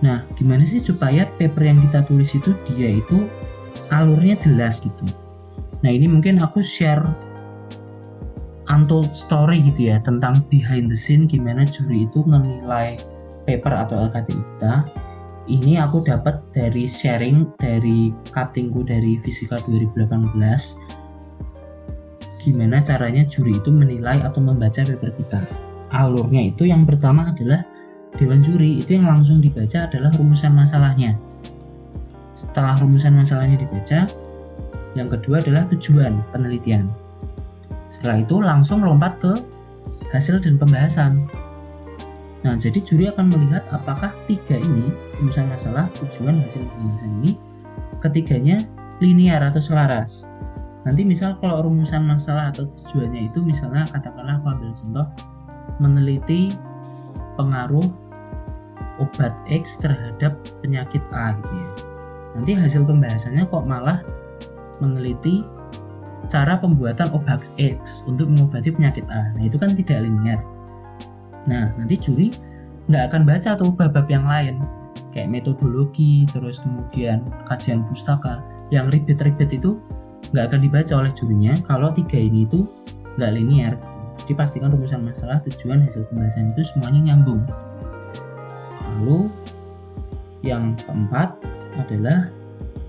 Nah, 0.00 0.24
gimana 0.38 0.64
sih 0.64 0.80
supaya 0.80 1.28
paper 1.36 1.68
yang 1.68 1.82
kita 1.84 2.06
tulis 2.06 2.32
itu 2.32 2.56
dia 2.64 2.96
itu 2.96 3.28
alurnya 3.92 4.38
jelas 4.38 4.80
gitu. 4.80 5.04
Nah, 5.84 5.90
ini 5.90 6.08
mungkin 6.08 6.40
aku 6.40 6.64
share 6.64 7.02
untold 8.68 9.10
story 9.12 9.64
gitu 9.64 9.92
ya 9.92 10.00
tentang 10.04 10.44
behind 10.52 10.92
the 10.92 10.98
scene 10.98 11.24
gimana 11.24 11.64
juri 11.64 12.04
itu 12.04 12.24
menilai 12.24 13.00
paper 13.48 13.72
atau 13.72 14.08
LKTI 14.08 14.36
kita. 14.36 14.74
Ini 15.48 15.80
aku 15.80 16.04
dapat 16.04 16.44
dari 16.52 16.84
sharing 16.84 17.56
dari 17.56 18.12
cuttingku 18.28 18.84
dari 18.84 19.16
Fisika 19.16 19.56
2018 19.64 20.98
gimana 22.38 22.78
caranya 22.84 23.24
juri 23.26 23.56
itu 23.56 23.72
menilai 23.72 24.20
atau 24.20 24.44
membaca 24.44 24.84
paper 24.84 25.10
kita. 25.16 25.40
Alurnya 25.88 26.52
itu 26.52 26.68
yang 26.68 26.84
pertama 26.84 27.32
adalah 27.32 27.64
dewan 28.20 28.44
juri 28.44 28.80
itu 28.80 29.00
yang 29.00 29.08
langsung 29.08 29.40
dibaca 29.40 29.88
adalah 29.88 30.12
rumusan 30.16 30.52
masalahnya. 30.52 31.16
Setelah 32.36 32.78
rumusan 32.78 33.16
masalahnya 33.16 33.58
dibaca, 33.58 34.06
yang 34.94 35.08
kedua 35.08 35.42
adalah 35.42 35.66
tujuan 35.72 36.22
penelitian. 36.30 37.07
Setelah 37.88 38.24
itu 38.24 38.36
langsung 38.40 38.84
lompat 38.84 39.16
ke 39.20 39.32
hasil 40.12 40.40
dan 40.44 40.60
pembahasan. 40.60 41.24
Nah, 42.46 42.54
jadi 42.54 42.78
juri 42.80 43.10
akan 43.10 43.34
melihat 43.34 43.66
apakah 43.74 44.14
tiga 44.30 44.56
ini, 44.56 44.94
rumusan 45.18 45.50
masalah, 45.50 45.90
tujuan, 45.98 46.44
hasil, 46.46 46.62
pembahasan 46.64 47.10
ini, 47.24 47.34
ketiganya 47.98 48.62
linear 49.02 49.42
atau 49.42 49.62
selaras 49.62 50.26
nanti 50.86 51.02
misal 51.02 51.36
kalau 51.42 51.66
rumusan 51.66 52.06
masalah 52.06 52.54
atau 52.54 52.64
tujuannya 52.64 53.28
itu 53.28 53.42
misalnya 53.42 53.84
katakanlah 53.90 54.38
aku 54.40 54.46
ambil 54.56 54.70
contoh 54.72 55.06
meneliti 55.82 56.54
pengaruh 57.36 57.86
obat 59.02 59.34
X 59.50 59.78
terhadap 59.82 60.38
penyakit 60.62 61.02
A 61.12 61.34
gitu 61.36 61.52
ya 61.52 61.70
nanti 62.38 62.52
hasil 62.54 62.86
pembahasannya 62.86 63.44
kok 63.50 63.66
malah 63.66 64.00
meneliti 64.78 65.42
cara 66.26 66.58
pembuatan 66.58 67.14
obat 67.14 67.46
X 67.56 68.02
untuk 68.10 68.26
mengobati 68.26 68.74
penyakit 68.74 69.06
A 69.06 69.30
nah 69.38 69.42
itu 69.46 69.54
kan 69.54 69.78
tidak 69.78 70.02
linear 70.02 70.42
nah 71.46 71.70
nanti 71.78 71.94
juri 71.94 72.34
nggak 72.90 73.14
akan 73.14 73.22
baca 73.22 73.54
tuh 73.54 73.70
bab-bab 73.70 74.10
yang 74.10 74.26
lain 74.26 74.58
kayak 75.14 75.30
metodologi 75.30 76.26
terus 76.34 76.58
kemudian 76.58 77.30
kajian 77.46 77.86
pustaka 77.86 78.42
yang 78.68 78.92
ribet-ribet 78.92 79.54
itu 79.54 79.80
nggak 80.32 80.52
akan 80.52 80.60
dibaca 80.60 80.92
oleh 81.00 81.12
jurinya 81.14 81.56
kalau 81.64 81.88
tiga 81.92 82.20
ini 82.20 82.44
itu 82.44 82.68
nggak 83.16 83.32
linear. 83.34 83.74
Jadi 84.22 84.32
pastikan 84.38 84.70
rumusan 84.70 85.02
masalah, 85.02 85.42
tujuan, 85.48 85.82
hasil 85.82 86.06
pembahasan 86.12 86.54
itu 86.54 86.62
semuanya 86.62 87.12
nyambung. 87.12 87.42
Lalu 89.02 89.32
yang 90.46 90.78
keempat 90.86 91.34
adalah 91.80 92.30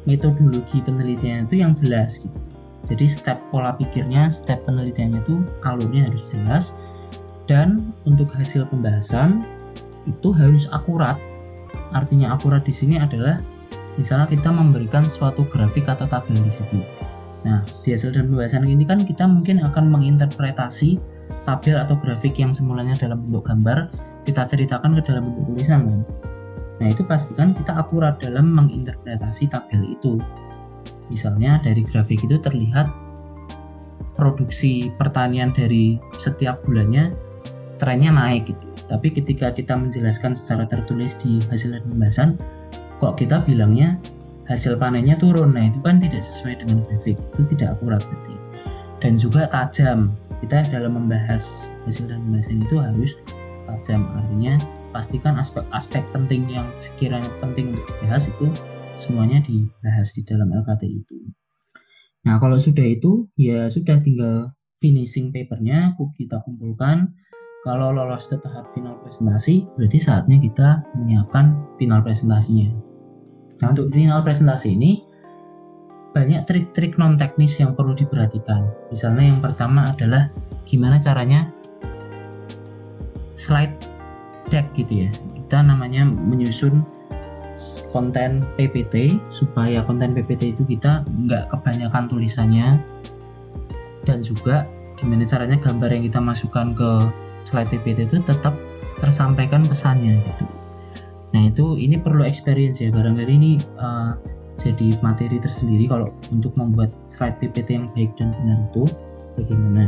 metodologi 0.06 0.84
penelitian 0.86 1.50
itu 1.50 1.66
yang 1.66 1.72
jelas 1.74 2.22
gitu. 2.22 2.40
Jadi 2.90 3.06
step 3.06 3.38
pola 3.54 3.78
pikirnya, 3.78 4.34
step 4.34 4.66
penelitiannya 4.66 5.22
itu 5.22 5.46
alurnya 5.62 6.10
harus 6.10 6.34
jelas 6.34 6.74
dan 7.46 7.94
untuk 8.10 8.30
hasil 8.34 8.66
pembahasan 8.70 9.46
itu 10.10 10.34
harus 10.34 10.66
akurat. 10.74 11.18
Artinya 11.94 12.34
akurat 12.34 12.66
di 12.66 12.74
sini 12.74 12.98
adalah 12.98 13.42
misalnya 13.98 14.26
kita 14.30 14.50
memberikan 14.50 15.06
suatu 15.06 15.46
grafik 15.46 15.86
atau 15.86 16.10
tabel 16.10 16.38
di 16.42 16.50
situ 16.50 16.82
Nah, 17.48 17.64
di 17.88 17.96
hasil 17.96 18.12
dan 18.12 18.28
pembahasan 18.28 18.68
ini 18.68 18.84
kan 18.84 19.08
kita 19.08 19.24
mungkin 19.24 19.64
akan 19.64 19.88
menginterpretasi 19.88 21.00
tabel 21.48 21.80
atau 21.80 21.96
grafik 21.96 22.36
yang 22.36 22.52
semulanya 22.52 23.00
dalam 23.00 23.24
bentuk 23.24 23.48
gambar, 23.48 23.88
kita 24.28 24.44
ceritakan 24.44 25.00
ke 25.00 25.02
dalam 25.08 25.32
bentuk 25.32 25.56
tulisan 25.56 25.88
kan. 25.88 26.02
Nah, 26.80 26.88
itu 26.92 27.04
pastikan 27.04 27.56
kita 27.56 27.76
akurat 27.76 28.20
dalam 28.20 28.52
menginterpretasi 28.56 29.52
tabel 29.52 29.96
itu. 29.96 30.20
Misalnya 31.10 31.58
dari 31.64 31.82
grafik 31.82 32.22
itu 32.24 32.38
terlihat 32.38 32.90
produksi 34.14 34.92
pertanian 35.00 35.56
dari 35.56 35.96
setiap 36.20 36.62
bulannya 36.68 37.16
trennya 37.80 38.12
naik 38.12 38.52
gitu. 38.52 38.68
Tapi 38.92 39.08
ketika 39.14 39.54
kita 39.54 39.78
menjelaskan 39.78 40.36
secara 40.36 40.66
tertulis 40.66 41.16
di 41.18 41.40
hasil 41.48 41.80
pembahasan, 41.86 42.36
kok 43.00 43.16
kita 43.16 43.42
bilangnya 43.46 43.96
hasil 44.50 44.76
panennya 44.76 45.16
turun? 45.16 45.56
Nah 45.56 45.70
itu 45.70 45.80
kan 45.80 46.02
tidak 46.04 46.26
sesuai 46.26 46.66
dengan 46.66 46.84
grafik. 46.90 47.16
Itu 47.34 47.46
tidak 47.56 47.80
akurat 47.80 48.04
berarti. 48.04 48.36
Dan 49.00 49.16
juga 49.16 49.48
tajam. 49.48 50.12
Kita 50.40 50.64
dalam 50.72 50.96
membahas 50.96 51.76
hasil 51.84 52.12
dan 52.12 52.20
pembahasan 52.28 52.64
itu 52.64 52.76
harus 52.80 53.12
tajam. 53.68 54.08
Artinya 54.18 54.60
pastikan 54.92 55.38
aspek-aspek 55.38 56.02
penting 56.12 56.50
yang 56.50 56.68
sekiranya 56.82 57.30
penting 57.40 57.78
untuk 57.78 57.86
dibahas 58.02 58.28
itu 58.28 58.48
semuanya 59.00 59.39
dibahas 59.39 60.12
di 60.14 60.22
dalam 60.28 60.52
LKT 60.52 60.84
itu 60.86 61.18
nah 62.28 62.36
kalau 62.38 62.60
sudah 62.60 62.84
itu 62.84 63.32
ya 63.39 63.72
sudah 63.72 64.04
tinggal 64.04 64.52
finishing 64.78 65.32
papernya 65.32 65.95
kita 66.20 66.43
kumpulkan 66.43 67.16
kalau 67.64 67.91
lolos 67.91 68.28
ke 68.28 68.36
tahap 68.39 68.68
final 68.76 69.00
presentasi 69.00 69.68
berarti 69.80 69.97
saatnya 70.00 70.38
kita 70.39 70.84
menyiapkan 71.00 71.56
final 71.80 72.04
presentasinya 72.04 72.89
Nah 73.60 73.76
untuk 73.76 73.91
final 73.91 74.24
presentasi 74.24 74.76
ini 74.76 75.04
banyak 76.16 76.47
trik-trik 76.47 76.97
non 76.97 77.20
teknis 77.20 77.60
yang 77.60 77.76
perlu 77.76 77.93
diperhatikan. 77.93 78.66
Misalnya 78.89 79.30
yang 79.30 79.39
pertama 79.43 79.93
adalah 79.93 80.32
gimana 80.66 80.97
caranya 80.97 81.52
slide 83.36 83.76
deck 84.47 84.72
gitu 84.74 85.08
ya. 85.08 85.10
Kita 85.36 85.62
namanya 85.62 86.08
menyusun 86.08 86.82
konten 87.91 88.47
PPT 88.55 89.20
supaya 89.30 89.84
konten 89.84 90.16
PPT 90.16 90.55
itu 90.55 90.64
kita 90.64 91.03
nggak 91.07 91.51
kebanyakan 91.51 92.07
tulisannya 92.07 92.80
dan 94.07 94.24
juga 94.24 94.64
gimana 94.99 95.24
caranya 95.28 95.60
gambar 95.60 95.89
yang 95.91 96.03
kita 96.07 96.20
masukkan 96.20 96.76
ke 96.76 96.89
slide 97.47 97.72
PPT 97.72 98.07
itu 98.07 98.18
tetap 98.24 98.55
tersampaikan 98.99 99.64
pesannya 99.64 100.20
gitu. 100.24 100.45
Nah 101.32 101.47
itu 101.47 101.80
ini 101.80 101.95
perlu 101.95 102.26
experience 102.26 102.84
ya 102.84 102.91
barangkali 102.91 103.32
ini 103.32 103.51
uh, 103.80 104.18
jadi 104.60 104.99
materi 104.99 105.39
tersendiri 105.39 105.88
kalau 105.88 106.12
untuk 106.36 106.51
membuat 106.60 106.91
slide 107.07 107.39
PPT 107.39 107.80
yang 107.80 107.88
baik 107.95 108.12
dan 108.20 108.36
benar 108.36 108.60
itu 108.72 108.84
bagaimana. 109.39 109.86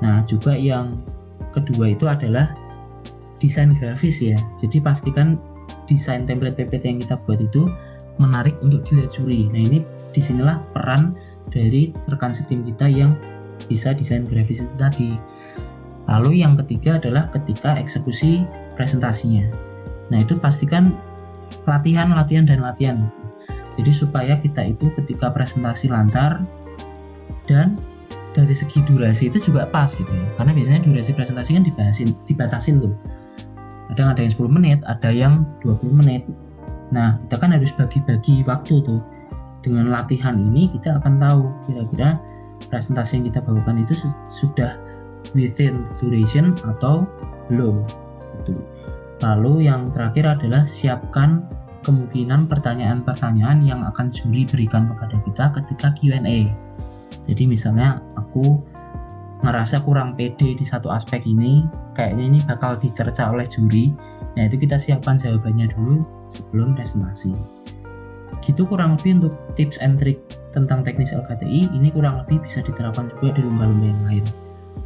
Nah 0.00 0.22
juga 0.22 0.54
yang 0.54 1.02
kedua 1.50 1.98
itu 1.98 2.06
adalah 2.06 2.54
desain 3.42 3.74
grafis 3.74 4.22
ya. 4.22 4.38
Jadi 4.54 4.78
pastikan 4.78 5.40
desain 5.90 6.22
template 6.22 6.54
PPT 6.54 6.86
yang 6.86 7.00
kita 7.02 7.18
buat 7.26 7.42
itu 7.42 7.66
menarik 8.22 8.54
untuk 8.62 8.86
dilihat 8.86 9.10
juri. 9.10 9.50
Nah 9.50 9.58
ini 9.66 9.78
di 10.14 10.20
sinilah 10.22 10.62
peran 10.70 11.18
dari 11.50 11.90
rekan 12.06 12.30
setim 12.30 12.62
kita 12.62 12.86
yang 12.86 13.18
bisa 13.66 13.90
desain 13.90 14.30
grafis 14.30 14.62
itu 14.62 14.74
tadi. 14.78 15.18
Lalu 16.06 16.46
yang 16.46 16.54
ketiga 16.54 17.02
adalah 17.02 17.26
ketika 17.34 17.74
eksekusi 17.74 18.46
presentasinya. 18.78 19.50
Nah 20.14 20.22
itu 20.22 20.38
pastikan 20.38 20.94
latihan, 21.66 22.14
latihan 22.14 22.46
dan 22.46 22.62
latihan. 22.62 23.10
Jadi 23.78 23.90
supaya 23.90 24.38
kita 24.38 24.70
itu 24.70 24.92
ketika 24.94 25.32
presentasi 25.32 25.88
lancar 25.90 26.44
dan 27.48 27.80
dari 28.30 28.54
segi 28.54 28.82
durasi 28.86 29.30
itu 29.30 29.50
juga 29.50 29.66
pas 29.66 29.90
gitu 29.90 30.10
ya. 30.10 30.26
Karena 30.38 30.52
biasanya 30.54 30.80
durasi 30.86 31.10
presentasi 31.14 31.50
kan 31.58 31.64
dibahasin, 31.66 32.08
dibatasin 32.26 32.76
loh. 32.82 32.94
Ada 33.90 34.14
ada 34.14 34.20
yang 34.22 34.32
10 34.32 34.56
menit, 34.56 34.78
ada 34.86 35.10
yang 35.10 35.34
20 35.66 35.90
menit. 35.90 36.22
Nah, 36.94 37.18
kita 37.26 37.36
kan 37.38 37.50
harus 37.54 37.70
bagi-bagi 37.74 38.46
waktu 38.46 38.82
tuh. 38.82 39.02
Dengan 39.60 39.92
latihan 39.92 40.40
ini 40.40 40.72
kita 40.72 40.96
akan 41.02 41.20
tahu 41.20 41.42
kira-kira 41.68 42.16
presentasi 42.72 43.20
yang 43.20 43.24
kita 43.28 43.44
bawakan 43.44 43.84
itu 43.84 43.92
sudah 44.32 44.80
within 45.36 45.84
duration 46.00 46.56
atau 46.64 47.04
belum. 47.52 47.84
Gitu. 48.40 48.56
Lalu 49.20 49.68
yang 49.68 49.92
terakhir 49.92 50.40
adalah 50.40 50.64
siapkan 50.64 51.44
kemungkinan 51.84 52.48
pertanyaan-pertanyaan 52.48 53.64
yang 53.64 53.84
akan 53.84 54.08
juri 54.08 54.48
berikan 54.48 54.88
kepada 54.88 55.16
kita 55.24 55.44
ketika 55.60 55.88
Q&A. 55.96 56.48
Jadi 57.24 57.44
misalnya 57.44 58.00
aku 58.16 58.64
ngerasa 59.40 59.80
kurang 59.84 60.16
pede 60.16 60.52
di 60.52 60.64
satu 60.64 60.92
aspek 60.92 61.24
ini, 61.24 61.64
kayaknya 61.96 62.24
ini 62.36 62.38
bakal 62.44 62.76
dicerca 62.76 63.32
oleh 63.32 63.48
juri. 63.48 63.92
Nah 64.36 64.46
itu 64.46 64.60
kita 64.60 64.76
siapkan 64.76 65.16
jawabannya 65.16 65.72
dulu 65.72 66.04
sebelum 66.28 66.76
presentasi. 66.76 67.32
Gitu 68.40 68.64
kurang 68.68 68.96
lebih 68.96 69.20
untuk 69.20 69.34
tips 69.56 69.80
and 69.80 70.00
trick 70.00 70.20
tentang 70.52 70.84
teknis 70.84 71.12
LKTI, 71.12 71.72
ini 71.72 71.88
kurang 71.92 72.20
lebih 72.24 72.40
bisa 72.44 72.60
diterapkan 72.64 73.12
juga 73.16 73.36
di 73.36 73.40
lomba-lomba 73.44 73.86
yang 73.86 74.02
lain. 74.08 74.24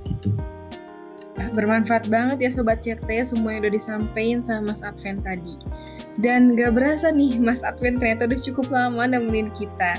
Gitu. 0.06 0.30
Bermanfaat 1.34 2.06
banget 2.06 2.46
ya 2.46 2.50
Sobat 2.50 2.78
CT 2.82 3.10
semua 3.26 3.58
yang 3.58 3.66
udah 3.66 3.74
disampaikan 3.74 4.38
sama 4.42 4.70
Mas 4.70 4.86
Advent 4.86 5.26
tadi. 5.26 5.54
Dan 6.14 6.54
gak 6.54 6.78
berasa 6.78 7.10
nih 7.10 7.42
Mas 7.42 7.66
Advent 7.66 7.98
ternyata 7.98 8.30
udah 8.30 8.38
cukup 8.38 8.66
lama 8.70 9.02
nemenin 9.02 9.50
kita. 9.50 9.98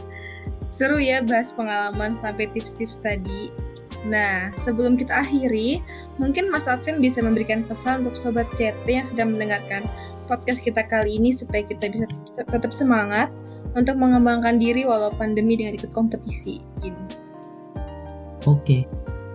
Seru 0.71 0.95
ya 0.95 1.19
bahas 1.23 1.51
pengalaman 1.51 2.15
sampai 2.15 2.47
tips-tips 2.51 3.03
tadi. 3.03 3.51
Nah, 4.05 4.53
sebelum 4.53 4.93
kita 4.93 5.25
akhiri, 5.25 5.81
mungkin 6.21 6.53
Mas 6.53 6.69
Advent 6.69 7.01
bisa 7.01 7.25
memberikan 7.25 7.65
pesan 7.65 8.05
untuk 8.05 8.13
Sobat 8.13 8.45
CT 8.53 8.85
yang 8.85 9.07
sedang 9.09 9.33
mendengarkan 9.33 9.89
podcast 10.29 10.61
kita 10.61 10.85
kali 10.85 11.17
ini 11.17 11.33
supaya 11.33 11.65
kita 11.65 11.89
bisa 11.89 12.05
tetap 12.45 12.69
semangat 12.69 13.33
untuk 13.73 13.97
mengembangkan 13.97 14.61
diri 14.61 14.85
walau 14.85 15.09
pandemi 15.09 15.57
dengan 15.57 15.73
ikut 15.73 15.89
kompetisi 15.89 16.61
ini. 16.85 17.05
Oke, 18.45 18.85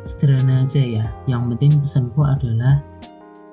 sederhana 0.06 0.62
aja 0.62 0.80
ya. 0.80 1.04
Yang 1.26 1.42
penting 1.54 1.72
pesanku 1.82 2.22
adalah 2.22 2.78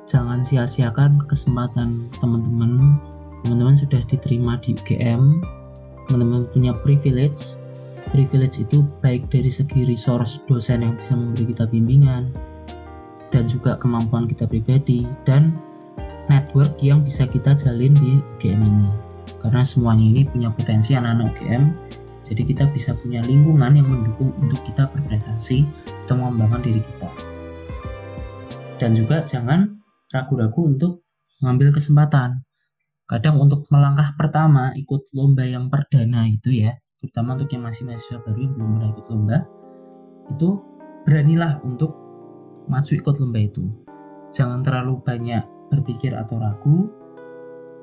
jangan 0.05 0.45
sia-siakan 0.45 1.25
kesempatan 1.25 2.13
teman-teman. 2.21 3.01
Teman-teman 3.41 3.73
sudah 3.73 4.01
diterima 4.05 4.61
di 4.61 4.77
UGM, 4.77 5.41
teman-teman 6.07 6.45
punya 6.53 6.77
privilege. 6.85 7.57
Privilege 8.07 8.63
itu 8.63 8.87
baik 9.03 9.27
dari 9.27 9.51
segi 9.51 9.83
resource 9.83 10.39
dosen 10.47 10.81
yang 10.81 10.95
bisa 10.95 11.13
memberi 11.13 11.51
kita 11.51 11.67
bimbingan, 11.67 12.31
dan 13.29 13.43
juga 13.45 13.75
kemampuan 13.77 14.25
kita 14.25 14.47
pribadi, 14.47 15.03
dan 15.27 15.53
network 16.31 16.79
yang 16.79 17.03
bisa 17.03 17.27
kita 17.27 17.51
jalin 17.53 17.91
di 17.99 18.23
UGM 18.39 18.63
ini. 18.63 18.89
Karena 19.43 19.61
semuanya 19.61 20.05
ini 20.07 20.21
punya 20.23 20.49
potensi 20.49 20.95
anak-anak 20.95 21.35
UGM, 21.35 21.63
jadi 22.23 22.41
kita 22.47 22.63
bisa 22.71 22.95
punya 22.95 23.23
lingkungan 23.23 23.75
yang 23.75 23.87
mendukung 23.87 24.31
untuk 24.39 24.59
kita 24.63 24.87
berprestasi 24.91 25.67
atau 26.07 26.15
mengembangkan 26.15 26.63
diri 26.63 26.79
kita. 26.83 27.11
Dan 28.79 28.95
juga 28.95 29.23
jangan 29.23 29.77
ragu-ragu 30.11 30.63
untuk 30.63 31.03
mengambil 31.43 31.75
kesempatan. 31.75 32.43
Kadang 33.07 33.39
untuk 33.39 33.63
melangkah 33.71 34.15
pertama 34.19 34.75
ikut 34.75 35.11
lomba 35.15 35.47
yang 35.47 35.71
perdana 35.71 36.27
itu 36.27 36.51
ya, 36.67 36.75
terutama 37.01 37.37
untuk 37.37 37.49
yang 37.53 37.63
masih 37.65 37.85
mahasiswa 37.85 38.17
baru 38.25 38.39
yang 38.41 38.53
belum 38.57 38.69
pernah 38.73 38.89
ikut 38.89 39.05
lomba, 39.13 39.37
itu 40.33 40.49
beranilah 41.05 41.53
untuk 41.61 41.91
maju 42.67 42.91
ikut 42.91 43.15
lomba 43.21 43.39
itu. 43.39 43.63
Jangan 44.33 44.65
terlalu 44.65 44.99
banyak 45.05 45.43
berpikir 45.69 46.11
atau 46.17 46.41
ragu, 46.41 46.89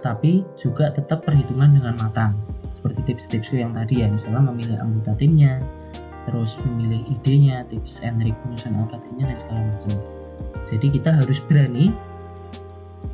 tapi 0.03 0.45
juga 0.59 0.93
tetap 0.93 1.25
perhitungan 1.25 1.73
dengan 1.73 1.97
matang. 1.97 2.37
Seperti 2.75 3.15
tips-tipsku 3.15 3.57
yang 3.57 3.73
tadi 3.73 4.03
ya, 4.05 4.11
misalnya 4.11 4.51
memilih 4.53 4.77
anggota 4.83 5.17
timnya, 5.17 5.63
terus 6.29 6.59
memilih 6.67 7.07
idenya, 7.09 7.65
tips 7.71 8.05
and 8.05 8.21
trick 8.21 8.37
penyusunan 8.45 8.85
LKT-nya 8.91 9.25
dan 9.31 9.39
segala 9.39 9.61
macam. 9.73 9.97
Jadi 10.67 10.87
kita 10.91 11.11
harus 11.15 11.39
berani 11.45 11.95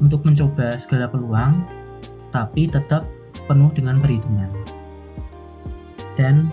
untuk 0.00 0.24
mencoba 0.24 0.80
segala 0.80 1.06
peluang, 1.06 1.62
tapi 2.32 2.66
tetap 2.66 3.04
penuh 3.46 3.70
dengan 3.70 4.00
perhitungan. 4.00 4.79
Dan 6.18 6.50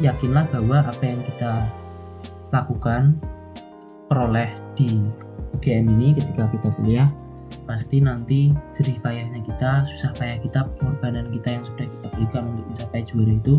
yakinlah 0.00 0.48
bahwa 0.48 0.84
apa 0.84 1.02
yang 1.04 1.20
kita 1.24 1.68
lakukan 2.50 3.20
peroleh 4.10 4.50
di 4.74 5.04
UGM 5.54 5.86
ini 5.98 6.16
ketika 6.16 6.48
kita 6.50 6.72
kuliah 6.80 7.08
pasti 7.66 8.02
nanti 8.02 8.50
sedih 8.74 8.98
payahnya 8.98 9.42
kita, 9.46 9.86
susah 9.86 10.10
payah 10.18 10.38
kita, 10.42 10.66
pengorbanan 10.78 11.30
kita 11.30 11.58
yang 11.58 11.64
sudah 11.66 11.86
kita 11.86 12.06
berikan 12.14 12.42
untuk 12.54 12.64
mencapai 12.70 13.02
juara 13.06 13.34
itu 13.34 13.54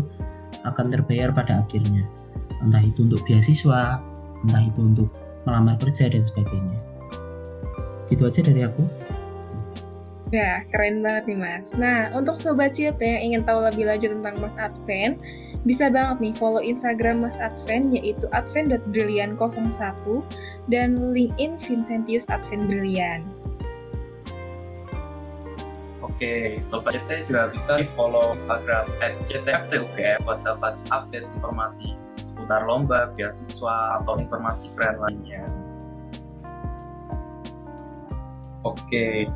akan 0.68 0.86
terbayar 0.92 1.32
pada 1.32 1.64
akhirnya. 1.64 2.04
Entah 2.60 2.84
itu 2.84 3.08
untuk 3.08 3.24
beasiswa, 3.24 4.00
entah 4.44 4.62
itu 4.64 4.80
untuk 4.80 5.08
melamar 5.48 5.80
kerja 5.80 6.12
dan 6.12 6.22
sebagainya. 6.24 6.78
Gitu 8.12 8.22
aja 8.28 8.40
dari 8.44 8.62
aku. 8.68 8.84
Ya, 10.32 10.64
keren 10.72 11.04
banget 11.04 11.28
nih 11.28 11.38
Mas. 11.44 11.76
Nah, 11.76 12.08
untuk 12.16 12.40
Sobat 12.40 12.72
Ciut 12.72 12.96
yang 13.04 13.20
ingin 13.20 13.42
tahu 13.44 13.60
lebih 13.68 13.84
lanjut 13.84 14.16
tentang 14.16 14.40
Mas 14.40 14.56
Advent, 14.56 15.20
bisa 15.68 15.92
banget 15.92 16.24
nih 16.24 16.32
follow 16.32 16.64
Instagram 16.64 17.20
Mas 17.20 17.36
Advent 17.36 17.92
yaitu 17.92 18.24
advent.brilian01 18.32 19.36
dan 20.72 20.88
LinkedIn 21.12 21.60
Vincentius 21.60 22.32
Advent 22.32 22.64
Brilian. 22.64 23.28
Oke, 26.00 26.64
Sobat 26.64 26.96
CT 26.96 27.28
juga 27.28 27.52
bisa 27.52 27.84
follow 27.92 28.32
Instagram 28.32 28.88
at 29.04 29.12
CTFTUGM 29.28 30.24
buat 30.24 30.40
dapat 30.48 30.80
update 30.88 31.28
informasi 31.36 31.92
seputar 32.24 32.64
lomba, 32.64 33.12
beasiswa, 33.12 34.00
atau 34.00 34.16
informasi 34.16 34.72
keren 34.80 34.96
lainnya. 34.96 35.44
Oke, 38.64 39.28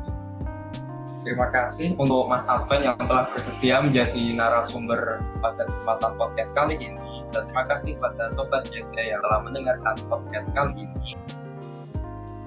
terima 1.27 1.51
kasih 1.51 1.91
untuk 1.99 2.31
Mas 2.31 2.47
Adven 2.47 2.87
yang 2.87 2.95
telah 3.03 3.27
bersedia 3.27 3.83
menjadi 3.83 4.31
narasumber 4.31 5.19
pada 5.43 5.67
kesempatan 5.67 6.15
podcast 6.15 6.55
kali 6.55 6.79
ini. 6.79 7.27
Dan 7.35 7.43
terima 7.51 7.67
kasih 7.67 7.99
kepada 7.99 8.31
Sobat 8.31 8.71
CT 8.71 8.95
yang 8.95 9.19
telah 9.19 9.43
mendengarkan 9.43 9.99
podcast 10.07 10.55
kali 10.55 10.87
ini. 10.87 11.19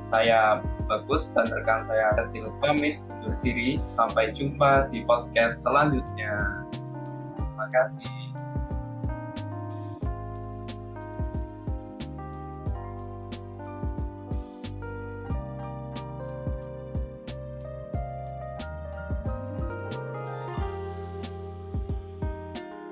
Saya 0.00 0.64
Bagus 0.88 1.30
dan 1.36 1.46
rekan 1.52 1.84
saya 1.84 2.10
Cecil 2.16 2.50
pamit 2.58 2.98
undur 3.12 3.36
diri. 3.44 3.76
Sampai 3.84 4.32
jumpa 4.32 4.88
di 4.88 5.04
podcast 5.04 5.62
selanjutnya. 5.62 6.64
Terima 7.36 7.68
kasih. 7.70 8.19